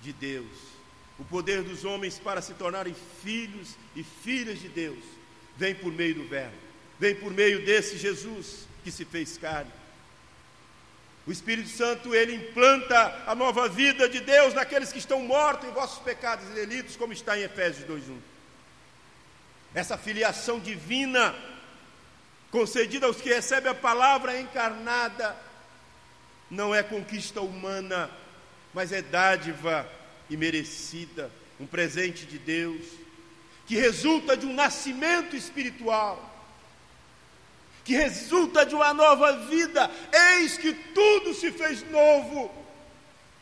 de 0.00 0.12
Deus. 0.12 0.71
O 1.18 1.24
poder 1.24 1.62
dos 1.62 1.84
homens 1.84 2.18
para 2.18 2.40
se 2.40 2.54
tornarem 2.54 2.94
filhos 3.22 3.76
e 3.94 4.02
filhas 4.02 4.60
de 4.60 4.68
Deus 4.68 5.04
vem 5.56 5.74
por 5.74 5.92
meio 5.92 6.14
do 6.14 6.28
Verbo, 6.28 6.56
vem 6.98 7.14
por 7.14 7.32
meio 7.32 7.64
desse 7.64 7.96
Jesus 7.98 8.66
que 8.82 8.90
se 8.90 9.04
fez 9.04 9.36
carne. 9.36 9.70
O 11.26 11.30
Espírito 11.30 11.68
Santo, 11.68 12.14
ele 12.14 12.34
implanta 12.34 13.22
a 13.26 13.34
nova 13.34 13.68
vida 13.68 14.08
de 14.08 14.20
Deus 14.20 14.54
naqueles 14.54 14.92
que 14.92 14.98
estão 14.98 15.20
mortos 15.20 15.68
em 15.68 15.72
vossos 15.72 16.00
pecados 16.00 16.44
e 16.50 16.54
delitos, 16.54 16.96
como 16.96 17.12
está 17.12 17.38
em 17.38 17.42
Efésios 17.42 17.86
2:1. 17.86 18.18
Essa 19.74 19.96
filiação 19.96 20.58
divina 20.58 21.34
concedida 22.50 23.06
aos 23.06 23.20
que 23.20 23.32
recebem 23.32 23.70
a 23.70 23.74
palavra 23.74 24.38
encarnada 24.38 25.36
não 26.50 26.74
é 26.74 26.82
conquista 26.82 27.40
humana, 27.40 28.10
mas 28.74 28.92
é 28.92 29.00
dádiva 29.00 29.88
e 30.32 30.36
merecida, 30.36 31.30
um 31.60 31.66
presente 31.66 32.24
de 32.24 32.38
Deus, 32.38 32.82
que 33.66 33.76
resulta 33.76 34.36
de 34.36 34.46
um 34.46 34.54
nascimento 34.54 35.36
espiritual, 35.36 36.30
que 37.84 37.94
resulta 37.94 38.64
de 38.64 38.74
uma 38.74 38.94
nova 38.94 39.46
vida. 39.46 39.90
Eis 40.38 40.56
que 40.56 40.72
tudo 40.72 41.34
se 41.34 41.50
fez 41.50 41.88
novo, 41.90 42.50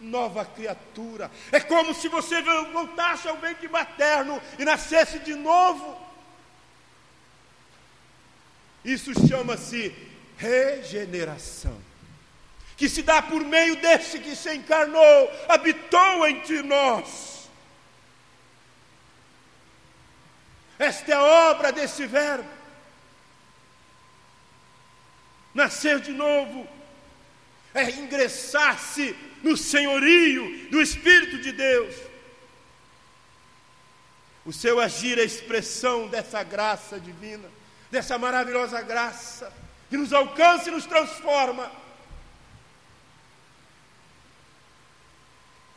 nova 0.00 0.44
criatura. 0.44 1.30
É 1.52 1.60
como 1.60 1.94
se 1.94 2.08
você 2.08 2.42
voltasse 2.72 3.28
ao 3.28 3.36
ventre 3.36 3.68
materno 3.68 4.40
e 4.58 4.64
nascesse 4.64 5.20
de 5.20 5.34
novo. 5.34 5.96
Isso 8.84 9.12
chama-se 9.28 9.94
regeneração 10.36 11.89
que 12.80 12.88
se 12.88 13.02
dá 13.02 13.20
por 13.20 13.44
meio 13.44 13.76
desse 13.76 14.18
que 14.18 14.34
se 14.34 14.54
encarnou, 14.54 15.30
habitou 15.50 16.26
entre 16.26 16.62
nós. 16.62 17.46
Esta 20.78 21.12
é 21.12 21.14
a 21.14 21.22
obra 21.50 21.72
desse 21.72 22.06
Verbo. 22.06 22.48
Nascer 25.52 26.00
de 26.00 26.12
novo 26.12 26.66
é 27.74 27.90
ingressar-se 27.90 29.14
no 29.42 29.58
senhorio 29.58 30.70
do 30.70 30.80
Espírito 30.80 31.36
de 31.36 31.52
Deus. 31.52 31.94
O 34.42 34.54
seu 34.54 34.80
agir 34.80 35.18
é 35.18 35.22
expressão 35.22 36.08
dessa 36.08 36.42
graça 36.42 36.98
divina, 36.98 37.46
dessa 37.90 38.16
maravilhosa 38.16 38.80
graça 38.80 39.52
que 39.90 39.98
nos 39.98 40.14
alcança 40.14 40.70
e 40.70 40.72
nos 40.72 40.86
transforma. 40.86 41.70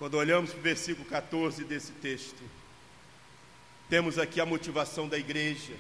Quando 0.04 0.16
olhamos 0.16 0.50
para 0.50 0.60
o 0.60 0.64
versículo 0.64 1.08
14 1.08 1.64
desse 1.64 1.94
texto, 1.94 2.44
temos 3.90 4.20
aqui 4.20 4.42
a 4.42 4.46
motivação 4.46 5.08
da 5.08 5.18
igreja. 5.18 5.72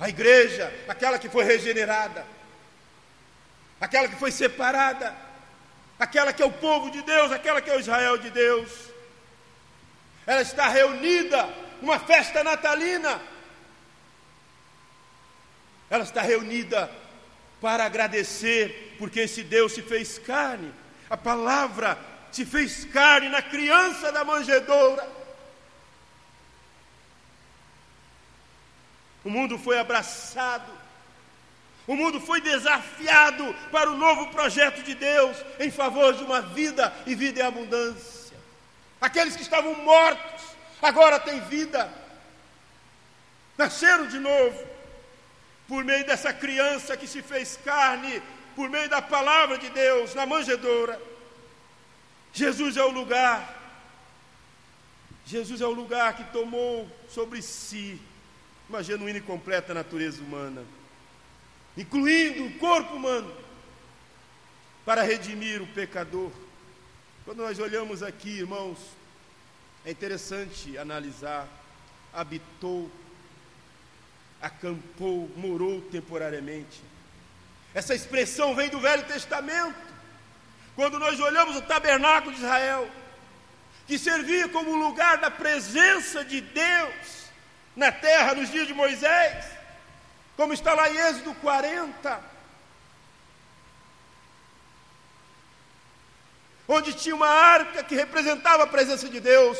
A 0.00 0.08
igreja, 0.08 0.72
aquela 0.88 1.18
que 1.18 1.28
foi 1.28 1.44
regenerada, 1.44 2.26
aquela 3.78 4.08
que 4.08 4.16
foi 4.16 4.32
separada, 4.32 5.14
aquela 5.98 6.32
que 6.32 6.42
é 6.42 6.46
o 6.46 6.50
povo 6.50 6.90
de 6.90 7.02
Deus, 7.02 7.30
aquela 7.30 7.60
que 7.60 7.68
é 7.68 7.76
o 7.76 7.78
Israel 7.78 8.16
de 8.16 8.30
Deus. 8.30 8.70
Ela 10.26 10.40
está 10.40 10.68
reunida 10.68 11.46
numa 11.82 11.98
festa 11.98 12.42
natalina. 12.42 13.20
Ela 15.90 16.04
está 16.04 16.22
reunida 16.22 16.90
para 17.60 17.84
agradecer, 17.84 18.96
porque 18.98 19.20
esse 19.20 19.42
Deus 19.42 19.72
se 19.72 19.82
fez 19.82 20.18
carne. 20.18 20.72
A 21.10 21.18
palavra 21.18 22.15
se 22.36 22.44
fez 22.44 22.84
carne 22.84 23.30
na 23.30 23.40
criança 23.40 24.12
da 24.12 24.22
manjedoura. 24.22 25.08
O 29.24 29.30
mundo 29.30 29.58
foi 29.58 29.78
abraçado, 29.78 30.70
o 31.86 31.96
mundo 31.96 32.20
foi 32.20 32.42
desafiado 32.42 33.56
para 33.72 33.90
o 33.90 33.96
novo 33.96 34.26
projeto 34.28 34.82
de 34.82 34.94
Deus 34.94 35.34
em 35.58 35.70
favor 35.70 36.12
de 36.12 36.24
uma 36.24 36.42
vida 36.42 36.94
e 37.06 37.14
vida 37.14 37.40
em 37.40 37.46
abundância. 37.46 38.36
Aqueles 39.00 39.34
que 39.34 39.42
estavam 39.42 39.74
mortos 39.76 40.44
agora 40.82 41.18
têm 41.18 41.40
vida, 41.40 41.90
nasceram 43.56 44.08
de 44.08 44.18
novo 44.18 44.62
por 45.66 45.82
meio 45.82 46.04
dessa 46.04 46.34
criança 46.34 46.98
que 46.98 47.08
se 47.08 47.22
fez 47.22 47.58
carne, 47.64 48.22
por 48.54 48.68
meio 48.68 48.90
da 48.90 49.00
palavra 49.00 49.56
de 49.56 49.70
Deus 49.70 50.14
na 50.14 50.26
manjedoura. 50.26 51.15
Jesus 52.36 52.76
é 52.76 52.84
o 52.84 52.90
lugar, 52.90 53.54
Jesus 55.24 55.60
é 55.60 55.66
o 55.66 55.70
lugar 55.70 56.16
que 56.16 56.24
tomou 56.24 56.88
sobre 57.08 57.40
si 57.40 58.00
uma 58.68 58.82
genuína 58.82 59.18
e 59.18 59.22
completa 59.22 59.72
natureza 59.72 60.22
humana, 60.22 60.62
incluindo 61.76 62.44
o 62.44 62.58
corpo 62.58 62.94
humano, 62.94 63.34
para 64.84 65.02
redimir 65.02 65.62
o 65.62 65.66
pecador. 65.66 66.30
Quando 67.24 67.38
nós 67.38 67.58
olhamos 67.58 68.02
aqui, 68.02 68.38
irmãos, 68.38 68.78
é 69.84 69.90
interessante 69.90 70.76
analisar, 70.76 71.48
habitou 72.12 72.90
acampou, 74.40 75.30
morou 75.36 75.80
temporariamente. 75.80 76.82
Essa 77.74 77.94
expressão 77.94 78.54
vem 78.54 78.68
do 78.68 78.80
Velho 78.80 79.04
Testamento. 79.04 79.95
Quando 80.76 80.98
nós 80.98 81.18
olhamos 81.18 81.56
o 81.56 81.62
tabernáculo 81.62 82.32
de 82.32 82.42
Israel, 82.42 82.88
que 83.86 83.98
servia 83.98 84.46
como 84.50 84.76
lugar 84.76 85.16
da 85.16 85.30
presença 85.30 86.22
de 86.22 86.42
Deus 86.42 87.30
na 87.74 87.90
terra 87.90 88.34
nos 88.34 88.50
dias 88.50 88.66
de 88.66 88.74
Moisés, 88.74 89.46
como 90.36 90.52
está 90.52 90.74
lá 90.74 90.90
em 90.90 90.96
Êxodo 90.98 91.34
40, 91.36 92.20
onde 96.68 96.92
tinha 96.92 97.16
uma 97.16 97.28
arca 97.28 97.82
que 97.82 97.94
representava 97.94 98.64
a 98.64 98.66
presença 98.66 99.08
de 99.08 99.18
Deus. 99.18 99.58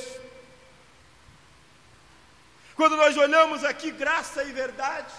Quando 2.74 2.94
nós 2.94 3.16
olhamos 3.16 3.64
aqui 3.64 3.90
graça 3.90 4.44
e 4.44 4.52
verdade, 4.52 5.14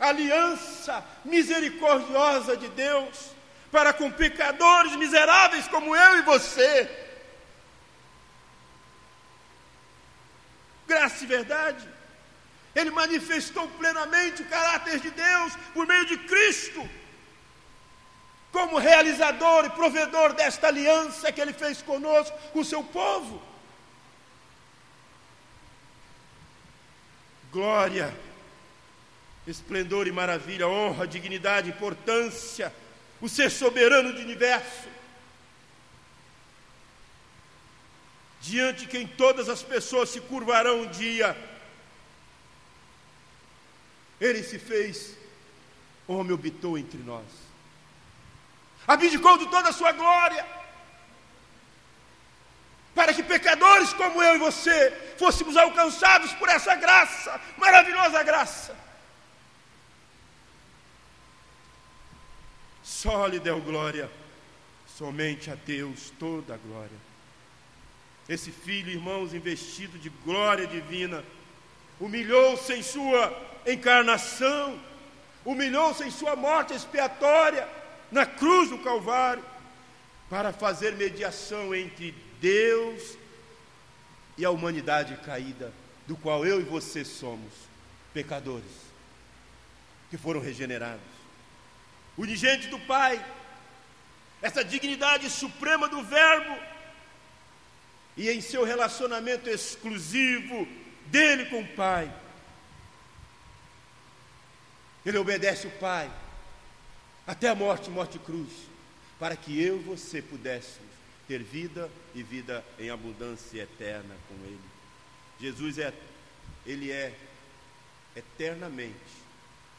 aliança 0.00 1.04
misericordiosa 1.24 2.56
de 2.56 2.66
Deus 2.70 3.33
para 3.74 3.92
com 3.92 4.10
pecadores 4.24 4.94
miseráveis 5.02 5.66
como 5.68 5.96
eu 5.96 6.18
e 6.18 6.22
você. 6.22 6.74
Graça 10.86 11.24
e 11.24 11.26
verdade. 11.26 11.88
Ele 12.74 12.90
manifestou 12.90 13.66
plenamente 13.80 14.42
o 14.42 14.50
caráter 14.56 15.00
de 15.00 15.10
Deus 15.10 15.52
por 15.72 15.86
meio 15.86 16.06
de 16.06 16.16
Cristo, 16.18 16.88
como 18.52 18.78
realizador 18.78 19.64
e 19.64 19.70
provedor 19.70 20.32
desta 20.34 20.68
aliança 20.68 21.32
que 21.32 21.40
ele 21.40 21.52
fez 21.52 21.82
conosco, 21.82 22.36
com 22.52 22.60
o 22.60 22.70
seu 22.72 22.82
povo. 22.82 23.42
glória, 27.54 28.12
esplendor 29.46 30.08
e 30.08 30.12
maravilha, 30.12 30.66
honra, 30.66 31.06
dignidade, 31.06 31.70
importância, 31.70 32.74
o 33.24 33.28
ser 33.28 33.50
soberano 33.50 34.12
do 34.12 34.20
universo, 34.20 34.86
diante 38.38 38.80
de 38.80 38.86
quem 38.86 39.06
todas 39.06 39.48
as 39.48 39.62
pessoas 39.62 40.10
se 40.10 40.20
curvarão 40.20 40.82
um 40.82 40.90
dia. 40.90 41.34
Ele 44.20 44.42
se 44.42 44.58
fez 44.58 45.16
homem, 46.06 46.34
habitou 46.34 46.76
entre 46.76 46.98
nós, 46.98 47.24
abdicou 48.86 49.38
de 49.38 49.46
toda 49.46 49.70
a 49.70 49.72
sua 49.72 49.92
glória 49.92 50.44
para 52.94 53.14
que 53.14 53.22
pecadores 53.22 53.94
como 53.94 54.22
eu 54.22 54.34
e 54.34 54.38
você 54.38 55.14
fôssemos 55.18 55.56
alcançados 55.56 56.30
por 56.34 56.50
essa 56.50 56.74
graça, 56.74 57.40
maravilhosa 57.56 58.22
graça. 58.22 58.76
Só 63.04 63.26
lhe 63.26 63.38
deu 63.38 63.60
glória, 63.60 64.10
somente 64.96 65.50
a 65.50 65.54
Deus 65.54 66.10
toda 66.18 66.54
a 66.54 66.56
glória. 66.56 66.96
Esse 68.26 68.50
filho, 68.50 68.90
irmãos, 68.90 69.34
investido 69.34 69.98
de 69.98 70.08
glória 70.08 70.66
divina, 70.66 71.22
humilhou-se 72.00 72.72
em 72.72 72.82
sua 72.82 73.60
encarnação, 73.66 74.80
humilhou-se 75.44 76.02
em 76.02 76.10
sua 76.10 76.34
morte 76.34 76.72
expiatória 76.72 77.68
na 78.10 78.24
cruz 78.24 78.70
do 78.70 78.78
Calvário, 78.78 79.44
para 80.30 80.50
fazer 80.50 80.96
mediação 80.96 81.74
entre 81.74 82.14
Deus 82.40 83.18
e 84.38 84.46
a 84.46 84.50
humanidade 84.50 85.14
caída, 85.18 85.70
do 86.06 86.16
qual 86.16 86.46
eu 86.46 86.58
e 86.58 86.64
você 86.64 87.04
somos 87.04 87.52
pecadores, 88.14 88.72
que 90.08 90.16
foram 90.16 90.40
regenerados. 90.40 91.13
Unigente 92.16 92.68
do 92.68 92.78
Pai, 92.80 93.24
essa 94.40 94.64
dignidade 94.64 95.28
suprema 95.30 95.88
do 95.88 96.02
Verbo, 96.02 96.56
e 98.16 98.30
em 98.30 98.40
seu 98.40 98.64
relacionamento 98.64 99.48
exclusivo 99.50 100.68
dele 101.06 101.46
com 101.46 101.62
o 101.62 101.68
Pai, 101.68 102.12
ele 105.04 105.18
obedece 105.18 105.66
o 105.66 105.70
Pai. 105.72 106.10
Até 107.26 107.48
a 107.48 107.54
morte, 107.54 107.90
morte 107.90 108.18
cruz, 108.18 108.50
para 109.18 109.36
que 109.36 109.60
eu 109.60 109.76
e 109.76 109.82
você 109.82 110.20
pudéssemos 110.20 110.92
ter 111.26 111.42
vida 111.42 111.90
e 112.14 112.22
vida 112.22 112.64
em 112.78 112.90
abundância 112.90 113.62
eterna 113.62 114.14
com 114.28 114.34
Ele. 114.44 114.60
Jesus 115.40 115.78
é, 115.78 115.92
Ele 116.66 116.90
é 116.90 117.14
eternamente 118.14 118.94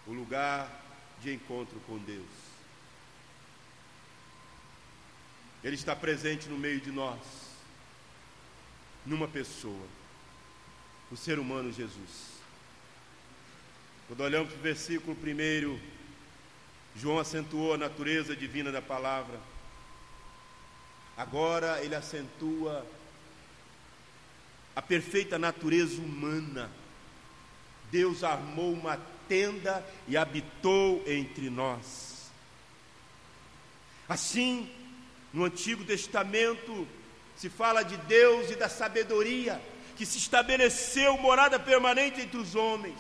o 0.08 0.14
lugar 0.14 0.85
de 1.22 1.34
encontro 1.34 1.80
com 1.88 1.98
Deus. 1.98 2.26
Ele 5.64 5.76
está 5.76 5.96
presente 5.96 6.48
no 6.48 6.58
meio 6.58 6.80
de 6.80 6.92
nós, 6.92 7.20
numa 9.06 9.28
pessoa, 9.28 9.88
o 11.12 11.18
ser 11.18 11.40
humano 11.40 11.72
Jesus. 11.72 12.36
Quando 14.08 14.22
olhamos 14.22 14.50
para 14.50 14.60
o 14.60 14.64
versículo 14.64 15.16
primeiro, 15.16 15.80
João 16.96 17.18
acentuou 17.18 17.74
a 17.74 17.78
natureza 17.78 18.36
divina 18.36 18.72
da 18.72 18.82
palavra. 18.82 19.40
Agora 21.18 21.84
ele 21.84 21.96
acentua 21.96 22.86
a 24.76 24.82
perfeita 24.82 25.40
natureza 25.40 26.00
humana. 26.00 26.70
Deus 27.90 28.24
armou 28.24 28.72
uma 28.72 28.98
tenda 29.28 29.86
e 30.08 30.16
habitou 30.16 31.04
entre 31.08 31.50
nós. 31.50 32.32
Assim, 34.08 34.70
no 35.34 35.46
Antigo 35.46 35.84
Testamento 35.84 36.88
se 37.36 37.50
fala 37.50 37.84
de 37.84 37.98
Deus 37.98 38.50
e 38.52 38.56
da 38.56 38.70
sabedoria 38.70 39.62
que 39.98 40.06
se 40.06 40.18
estabeleceu 40.18 41.18
morada 41.18 41.60
permanente 41.60 42.22
entre 42.22 42.38
os 42.38 42.56
homens. 42.56 43.00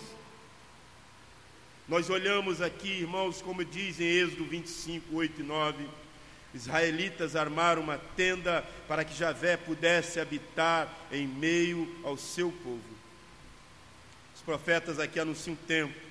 Nós 1.87 2.09
olhamos 2.09 2.61
aqui, 2.61 2.89
irmãos, 2.89 3.41
como 3.41 3.63
diz 3.63 3.99
em 3.99 4.05
Êxodo 4.05 4.45
25, 4.45 5.15
8 5.15 5.41
e 5.41 5.43
9 5.43 5.87
israelitas 6.55 7.35
armaram 7.35 7.81
uma 7.81 7.97
tenda 7.97 8.63
para 8.87 9.03
que 9.03 9.13
Javé 9.13 9.57
pudesse 9.57 10.21
habitar 10.21 10.89
em 11.11 11.27
meio 11.27 11.93
ao 12.03 12.17
seu 12.17 12.49
povo. 12.49 12.95
Os 14.33 14.41
profetas 14.41 14.97
aqui 14.97 15.19
anunciam 15.19 15.53
um 15.53 15.67
tempo 15.67 16.04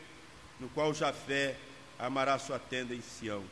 no 0.60 0.68
qual 0.68 0.94
Jafé 0.94 1.56
amará 1.98 2.38
sua 2.38 2.58
tenda 2.58 2.94
em 2.94 3.00
Sião. 3.00 3.44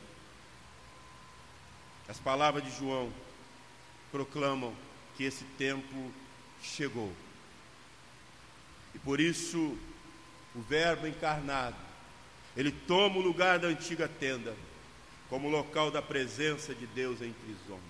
As 2.09 2.19
palavras 2.19 2.65
de 2.65 2.71
João 2.79 3.13
proclamam 4.11 4.75
que 5.17 5.25
esse 5.25 5.45
tempo 5.57 6.13
chegou. 6.63 7.13
E 8.95 8.99
por 8.99 9.21
isso, 9.21 9.77
o 10.55 10.61
Verbo 10.61 11.07
encarnado, 11.07 11.77
ele 12.57 12.71
toma 12.71 13.17
o 13.17 13.23
lugar 13.23 13.59
da 13.59 13.69
antiga 13.69 14.09
tenda, 14.09 14.55
como 15.29 15.49
local 15.49 15.91
da 15.91 16.03
presença 16.03 16.75
de 16.75 16.87
Deus 16.89 17.23
entre 17.23 17.53
os 17.53 17.71
homens. 17.71 17.83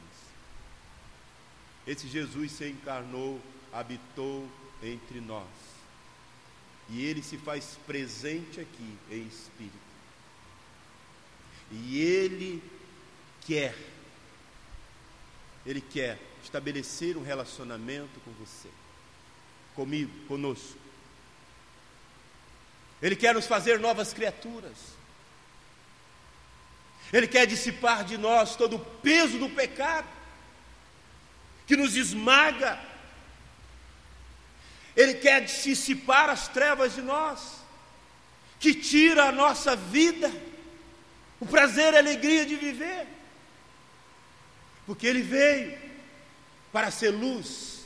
Esse 1.87 2.07
Jesus 2.07 2.53
se 2.53 2.69
encarnou, 2.69 3.41
habitou 3.73 4.49
entre 4.81 5.21
nós. 5.21 5.49
E 6.89 7.05
ele 7.05 7.23
se 7.23 7.37
faz 7.39 7.79
presente 7.87 8.61
aqui 8.61 8.99
em 9.11 9.27
espírito. 9.27 9.93
E 11.71 11.99
ele 12.01 12.63
quer, 13.47 13.75
ele 15.65 15.81
quer 15.81 16.19
estabelecer 16.43 17.17
um 17.17 17.23
relacionamento 17.23 18.21
com 18.21 18.33
você, 18.33 18.69
comigo, 19.75 20.13
conosco. 20.27 20.79
Ele 23.01 23.17
quer 23.17 23.35
nos 23.35 23.47
fazer 23.47 23.81
novas 23.81 24.13
criaturas. 24.13 24.77
Ele 27.13 27.27
quer 27.27 27.47
dissipar 27.47 28.05
de 28.05 28.17
nós 28.17 28.55
todo 28.55 28.77
o 28.77 28.79
peso 28.79 29.39
do 29.39 29.49
pecado 29.51 30.09
que 31.67 31.77
nos 31.77 31.97
esmaga. 31.97 32.79
Ele 34.97 35.15
quer 35.15 35.45
dissipar 35.45 36.29
as 36.29 36.49
trevas 36.49 36.95
de 36.95 37.03
nós, 37.03 37.63
que 38.59 38.75
tira 38.75 39.25
a 39.25 39.33
nossa 39.33 39.75
vida, 39.75 40.31
o 41.41 41.47
prazer 41.47 41.95
e 41.95 41.97
a 41.97 42.01
alegria 42.01 42.45
de 42.45 42.57
viver. 42.57 43.07
Porque 44.87 45.07
Ele 45.07 45.23
veio 45.23 45.79
para 46.73 46.91
ser 46.91 47.11
luz. 47.11 47.85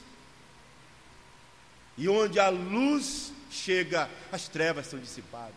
E 1.97 2.09
onde 2.09 2.39
a 2.39 2.49
luz 2.49 3.33
chega, 3.51 4.11
as 4.31 4.49
trevas 4.49 4.87
são 4.87 4.99
dissipadas. 4.99 5.55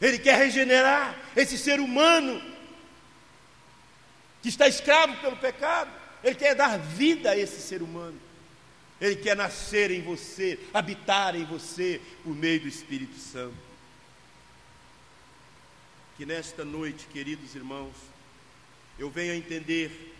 Ele 0.00 0.18
quer 0.18 0.36
regenerar 0.36 1.16
esse 1.34 1.56
ser 1.56 1.80
humano 1.80 2.40
que 4.42 4.48
está 4.48 4.68
escravo 4.68 5.16
pelo 5.16 5.36
pecado. 5.36 5.90
Ele 6.22 6.34
quer 6.34 6.54
dar 6.54 6.78
vida 6.78 7.30
a 7.30 7.36
esse 7.36 7.60
ser 7.60 7.82
humano. 7.82 8.20
Ele 9.04 9.16
quer 9.16 9.36
nascer 9.36 9.90
em 9.90 10.00
você, 10.00 10.58
habitar 10.72 11.36
em 11.36 11.44
você 11.44 12.00
por 12.22 12.34
meio 12.34 12.60
do 12.60 12.68
Espírito 12.68 13.18
Santo. 13.18 13.56
Que 16.16 16.24
nesta 16.24 16.64
noite, 16.64 17.06
queridos 17.12 17.54
irmãos, 17.54 17.94
eu 18.98 19.10
venha 19.10 19.32
a 19.32 19.36
entender 19.36 20.14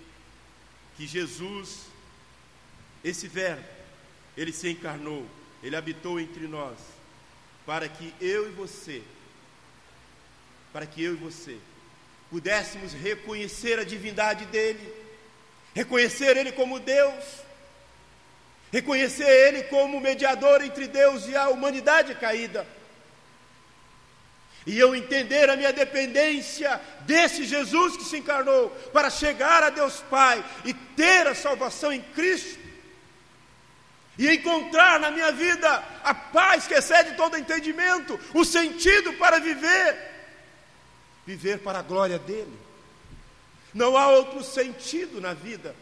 que 0.96 1.06
Jesus, 1.06 1.86
esse 3.02 3.26
Verbo, 3.28 3.64
ele 4.36 4.52
se 4.52 4.68
encarnou, 4.68 5.26
ele 5.62 5.76
habitou 5.76 6.20
entre 6.20 6.46
nós, 6.46 6.78
para 7.64 7.88
que 7.88 8.12
eu 8.20 8.48
e 8.48 8.52
você, 8.52 9.02
para 10.72 10.84
que 10.84 11.02
eu 11.02 11.14
e 11.14 11.16
você 11.16 11.58
pudéssemos 12.34 12.92
reconhecer 12.92 13.78
a 13.78 13.84
divindade 13.84 14.44
dele, 14.46 14.92
reconhecer 15.72 16.36
ele 16.36 16.50
como 16.50 16.80
Deus, 16.80 17.24
reconhecer 18.74 19.28
ele 19.28 19.62
como 19.64 20.00
mediador 20.00 20.60
entre 20.60 20.88
Deus 20.88 21.28
e 21.28 21.36
a 21.36 21.48
humanidade 21.48 22.12
caída. 22.16 22.66
E 24.66 24.76
eu 24.76 24.96
entender 24.96 25.48
a 25.48 25.54
minha 25.54 25.72
dependência 25.72 26.80
desse 27.02 27.44
Jesus 27.44 27.96
que 27.96 28.02
se 28.02 28.16
encarnou 28.16 28.70
para 28.92 29.10
chegar 29.10 29.62
a 29.62 29.70
Deus 29.70 30.00
Pai 30.10 30.44
e 30.64 30.74
ter 30.74 31.24
a 31.28 31.36
salvação 31.36 31.92
em 31.92 32.00
Cristo 32.00 32.58
e 34.18 34.28
encontrar 34.28 34.98
na 34.98 35.12
minha 35.12 35.30
vida 35.30 35.70
a 36.02 36.12
paz 36.12 36.66
que 36.66 36.74
excede 36.74 37.16
todo 37.16 37.38
entendimento, 37.38 38.18
o 38.34 38.44
sentido 38.44 39.12
para 39.12 39.38
viver, 39.38 39.96
viver 41.24 41.60
para 41.60 41.78
a 41.78 41.82
glória 41.82 42.18
dele. 42.18 42.58
Não 43.72 43.96
há 43.96 44.08
outro 44.08 44.42
sentido 44.42 45.20
na 45.20 45.32
vida, 45.32 45.76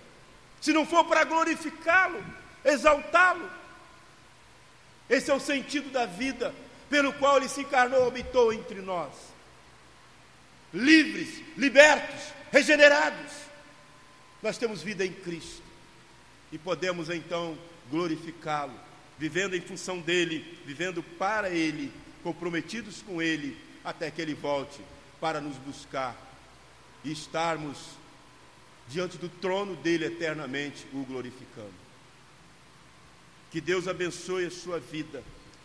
se 0.60 0.74
não 0.74 0.84
for 0.84 1.04
para 1.04 1.24
glorificá-lo, 1.24 2.41
exaltá-lo. 2.64 3.50
Esse 5.08 5.30
é 5.30 5.34
o 5.34 5.40
sentido 5.40 5.90
da 5.90 6.06
vida, 6.06 6.54
pelo 6.88 7.12
qual 7.14 7.36
ele 7.36 7.48
se 7.48 7.62
encarnou, 7.62 8.06
habitou 8.06 8.52
entre 8.52 8.80
nós. 8.80 9.12
Livres, 10.72 11.42
libertos, 11.56 12.32
regenerados. 12.50 13.32
Nós 14.42 14.58
temos 14.58 14.82
vida 14.82 15.04
em 15.04 15.12
Cristo 15.12 15.62
e 16.50 16.58
podemos 16.58 17.08
então 17.10 17.56
glorificá-lo, 17.90 18.74
vivendo 19.18 19.54
em 19.54 19.60
função 19.60 20.00
dele, 20.00 20.58
vivendo 20.64 21.02
para 21.02 21.50
ele, 21.50 21.92
comprometidos 22.22 23.02
com 23.02 23.20
ele, 23.20 23.56
até 23.84 24.10
que 24.10 24.20
ele 24.20 24.34
volte 24.34 24.80
para 25.20 25.40
nos 25.40 25.56
buscar 25.58 26.16
e 27.04 27.12
estarmos 27.12 27.78
diante 28.88 29.16
do 29.16 29.28
trono 29.28 29.74
dele 29.76 30.06
eternamente, 30.06 30.86
o 30.92 31.04
glorificando. 31.04 31.81
Que 33.52 33.60
Deus 33.60 33.86
abençoe 33.86 34.46
a 34.46 34.50
sua 34.50 34.80
vida 34.80 35.22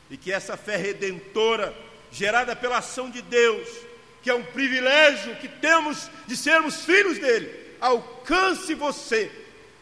e 0.09 0.17
que 0.17 0.31
essa 0.31 0.55
fé 0.55 0.75
redentora, 0.77 1.75
gerada 2.11 2.55
pela 2.55 2.77
ação 2.77 3.09
de 3.09 3.21
Deus, 3.21 3.67
que 4.21 4.29
é 4.29 4.35
um 4.35 4.43
privilégio 4.43 5.35
que 5.37 5.47
temos 5.47 6.09
de 6.27 6.35
sermos 6.35 6.83
filhos 6.83 7.17
dele, 7.17 7.75
alcance 7.79 8.73
você 8.75 9.31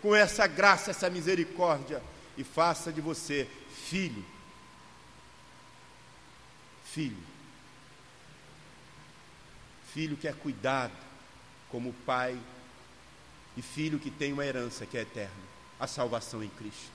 com 0.02 0.16
essa 0.16 0.46
graça, 0.46 0.92
essa 0.92 1.10
misericórdia 1.10 2.02
e 2.38 2.44
faça 2.44 2.92
de 2.92 3.02
você 3.02 3.48
filho. 3.90 4.24
Filho. 6.94 7.18
Filho 9.94 10.18
que 10.18 10.28
é 10.28 10.34
cuidado 10.34 10.94
como 11.70 11.94
pai 12.06 12.38
e 13.58 13.62
filho 13.62 14.00
que 14.00 14.12
tem 14.12 14.34
uma 14.34 14.46
herança 14.46 14.86
que 14.86 14.98
é 14.98 15.02
eterna, 15.02 15.34
a 15.80 15.88
salvação 15.88 16.44
em 16.44 16.50
Cristo. 16.50 16.95